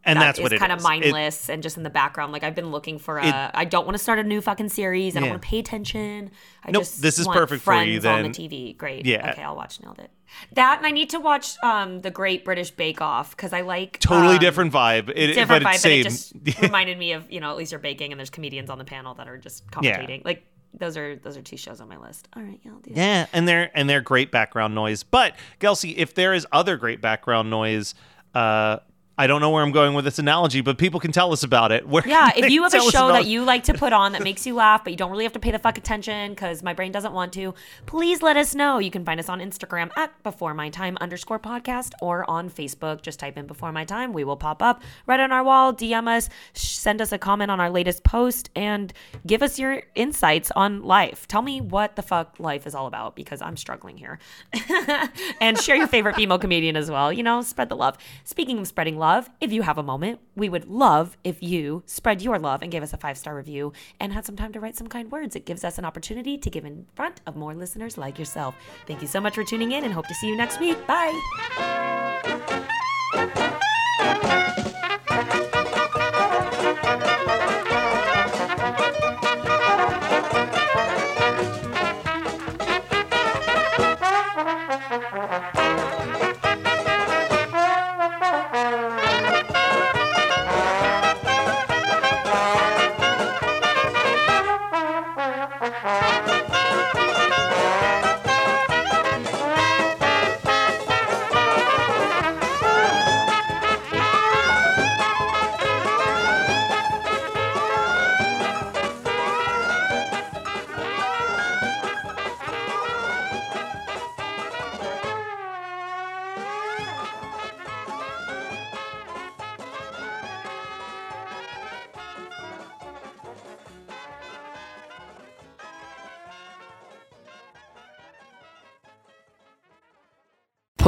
and 0.05 0.19
that 0.19 0.37
that's 0.37 0.41
what 0.41 0.57
kind 0.59 0.73
of 0.73 0.79
is. 0.79 0.85
It- 0.85 0.89
mindless 0.89 1.51
and 1.51 1.63
just 1.63 1.77
in 1.77 1.83
the 1.83 1.91
background. 1.91 2.33
Like 2.33 2.43
I've 2.43 2.55
been 2.55 2.71
looking 2.71 2.99
for 2.99 3.19
a. 3.19 3.27
It- 3.27 3.51
I 3.55 3.65
don't 3.65 3.85
want 3.87 3.95
to 3.97 4.03
start 4.03 4.19
a 4.19 4.23
new 4.23 4.41
fucking 4.41 4.69
series. 4.69 5.17
I 5.17 5.21
don't 5.21 5.31
want 5.31 5.43
to 5.43 5.49
pay 5.49 5.59
attention. 5.59 6.31
I 6.65 6.71
Nope, 6.71 6.83
just 6.83 7.03
this 7.03 7.19
is 7.19 7.27
want 7.27 7.39
perfect 7.39 7.63
for 7.63 7.75
you, 7.83 8.01
friends 8.01 8.27
on 8.27 8.31
the. 8.33 8.49
TV. 8.49 8.77
Great. 8.77 9.07
Yeah. 9.07 9.31
Okay, 9.33 9.43
I'll 9.43 9.57
watch. 9.57 9.81
Nailed 9.81 9.99
it. 9.99 10.11
That 10.53 10.79
and 10.79 10.87
I 10.87 10.91
need 10.91 11.11
to 11.11 11.19
watch 11.21 11.57
um 11.63 12.01
the 12.01 12.11
Great 12.11 12.45
British 12.45 12.71
Bake 12.71 13.01
Off 13.01 13.37
because 13.37 13.53
I 13.53 13.63
like 13.63 13.99
totally 13.99 14.35
um, 14.35 14.41
different 14.41 14.73
vibe. 14.73 15.11
It, 15.15 15.35
different 15.35 15.65
but 15.65 15.75
vibe, 15.75 15.83
but 15.83 15.93
it 15.93 16.03
just 16.05 16.33
reminded 16.63 16.99
me 16.99 17.13
of 17.13 17.31
you 17.31 17.41
know 17.41 17.51
at 17.51 17.57
least 17.57 17.73
you're 17.73 17.81
baking 17.81 18.13
and 18.13 18.19
there's 18.19 18.31
comedians 18.31 18.71
on 18.71 18.79
the 18.79 18.85
panel 18.85 19.15
that 19.15 19.29
are 19.29 19.39
just 19.39 19.67
commentating. 19.71 20.25
Like 20.25 20.45
those 20.73 20.97
are 20.97 21.17
those 21.17 21.37
are 21.37 21.43
two 21.43 21.57
shows 21.57 21.81
on 21.81 21.89
my 21.89 21.97
list. 21.97 22.29
All 22.37 22.43
right, 22.43 22.61
yeah, 22.63 22.71
I'll 22.71 22.79
do 22.79 22.91
that. 22.95 22.97
Yeah, 22.97 23.27
and 23.33 23.49
they're 23.49 23.71
and 23.75 23.91
they're 23.91 24.01
great 24.01 24.31
background 24.31 24.75
noise. 24.75 25.03
But 25.03 25.35
Kelsey, 25.59 25.97
if 25.99 26.15
there 26.15 26.33
is 26.33 26.47
other 26.53 26.77
great 26.77 27.01
background 27.01 27.51
noise, 27.51 27.95
uh, 28.35 28.79
I 29.21 29.27
don't 29.27 29.43
know 29.43 29.51
where 29.51 29.63
I'm 29.63 29.71
going 29.71 29.93
with 29.93 30.07
this 30.07 30.19
analogy, 30.19 30.63
but 30.63 30.79
people 30.79 30.99
can 30.99 31.13
tell 31.13 31.31
us 31.31 31.43
about 31.43 31.73
it. 31.73 31.87
Where 31.91 32.03
Yeah, 32.09 32.31
if 32.35 32.49
you 32.49 32.63
have 32.63 32.73
a 32.73 32.81
show 32.91 33.09
that 33.09 33.27
you 33.27 33.45
like 33.45 33.65
to 33.65 33.75
put 33.75 33.93
on 33.93 34.13
that 34.13 34.23
makes 34.23 34.47
you 34.47 34.55
laugh, 34.55 34.83
but 34.83 34.95
you 34.95 34.97
don't 34.97 35.11
really 35.11 35.25
have 35.25 35.35
to 35.35 35.39
pay 35.39 35.51
the 35.51 35.59
fuck 35.59 35.77
attention 35.77 36.31
because 36.31 36.63
my 36.63 36.73
brain 36.73 36.91
doesn't 36.91 37.13
want 37.13 37.35
to, 37.35 37.53
please 37.85 38.23
let 38.23 38.39
us 38.39 38.55
know. 38.55 38.79
You 38.79 38.91
can 38.91 39.05
find 39.05 39.21
us 39.21 39.29
on 39.29 39.41
Instagram 39.41 39.91
at 39.95 40.11
before 40.23 40.55
my 40.55 40.71
time 40.71 40.97
underscore 41.03 41.39
podcast 41.39 41.93
or 42.01 42.29
on 42.31 42.49
Facebook. 42.49 43.03
Just 43.03 43.21
type 43.21 43.37
in 43.37 43.47
before 43.47 43.73
my 43.73 43.85
time. 43.85 44.15
We 44.15 44.25
will 44.25 44.39
pop 44.39 44.63
up 44.63 44.81
right 45.07 45.21
on 45.21 45.33
our 45.33 45.45
wall. 45.45 45.75
DM 45.75 46.09
us, 46.09 46.31
send 46.55 47.03
us 47.03 47.13
a 47.13 47.19
comment 47.19 47.51
on 47.51 47.61
our 47.61 47.69
latest 47.69 48.05
post, 48.05 48.49
and 48.57 48.91
give 49.27 49.43
us 49.43 49.59
your 49.59 49.83
insights 49.95 50.51
on 50.53 50.83
life. 50.83 51.29
Tell 51.29 51.43
me 51.43 51.61
what 51.61 51.97
the 51.97 52.03
fuck 52.03 52.37
life 52.39 52.67
is 52.67 52.75
all 52.75 52.87
about 52.87 53.17
because 53.17 53.43
I'm 53.43 53.59
struggling 53.59 53.99
here. 53.99 54.19
and 55.43 55.61
share 55.61 55.77
your 55.77 55.89
favorite 55.89 56.17
female 56.17 56.39
comedian 56.39 56.75
as 56.75 56.91
well. 56.91 57.13
You 57.13 57.23
know, 57.23 57.43
spread 57.43 57.69
the 57.69 57.77
love. 57.77 57.99
Speaking 58.25 58.59
of 58.61 58.67
spreading 58.67 58.97
love, 59.11 59.31
if 59.41 59.53
you 59.53 59.63
have 59.63 59.77
a 59.79 59.83
moment, 59.83 60.21
we 60.37 60.49
would 60.49 60.67
love 60.67 61.17
if 61.25 61.43
you 61.43 61.83
spread 61.87 62.23
your 62.23 62.39
love 62.39 62.63
and 62.63 62.71
gave 62.71 62.83
us 62.83 62.93
a 62.93 62.97
five 62.97 63.19
star 63.19 63.35
review 63.35 63.73
and 63.99 64.13
had 64.13 64.25
some 64.25 64.37
time 64.37 64.53
to 64.53 64.61
write 64.61 64.77
some 64.77 64.87
kind 64.87 65.11
words. 65.11 65.35
It 65.35 65.47
gives 65.47 65.65
us 65.65 65.79
an 65.79 65.85
opportunity 65.85 66.39
to 66.39 66.51
give 66.51 66.65
in 66.65 66.87
front 66.95 67.21
of 67.27 67.35
more 67.35 67.55
listeners 67.55 67.99
like 67.99 68.19
yourself. 68.19 68.55
Thank 68.87 69.03
you 69.03 69.09
so 69.09 69.21
much 69.21 69.35
for 69.35 69.43
tuning 69.45 69.73
in 69.73 69.83
and 69.85 69.93
hope 69.93 70.07
to 70.07 70.15
see 70.15 70.29
you 70.29 70.37
next 70.37 70.61
week. 70.61 70.79
Bye. 70.87 72.69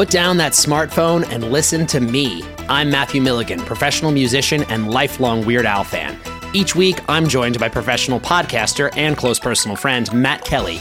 Put 0.03 0.11
down 0.11 0.37
that 0.39 0.51
smartphone 0.51 1.25
and 1.31 1.53
listen 1.53 1.87
to 1.87 2.01
me. 2.01 2.43
I'm 2.69 2.91
Matthew 2.91 3.23
Milligan, 3.23 3.61
professional 3.61 4.11
musician 4.11 4.65
and 4.65 4.91
lifelong 4.91 5.47
Weird 5.47 5.65
Al 5.65 5.85
fan. 5.85 6.19
Each 6.53 6.75
week, 6.75 6.99
I'm 7.09 7.29
joined 7.29 7.61
by 7.61 7.69
professional 7.69 8.19
podcaster 8.19 8.91
and 8.97 9.17
close 9.17 9.39
personal 9.39 9.77
friend 9.77 10.13
Matt 10.13 10.45
Kelly 10.45 10.81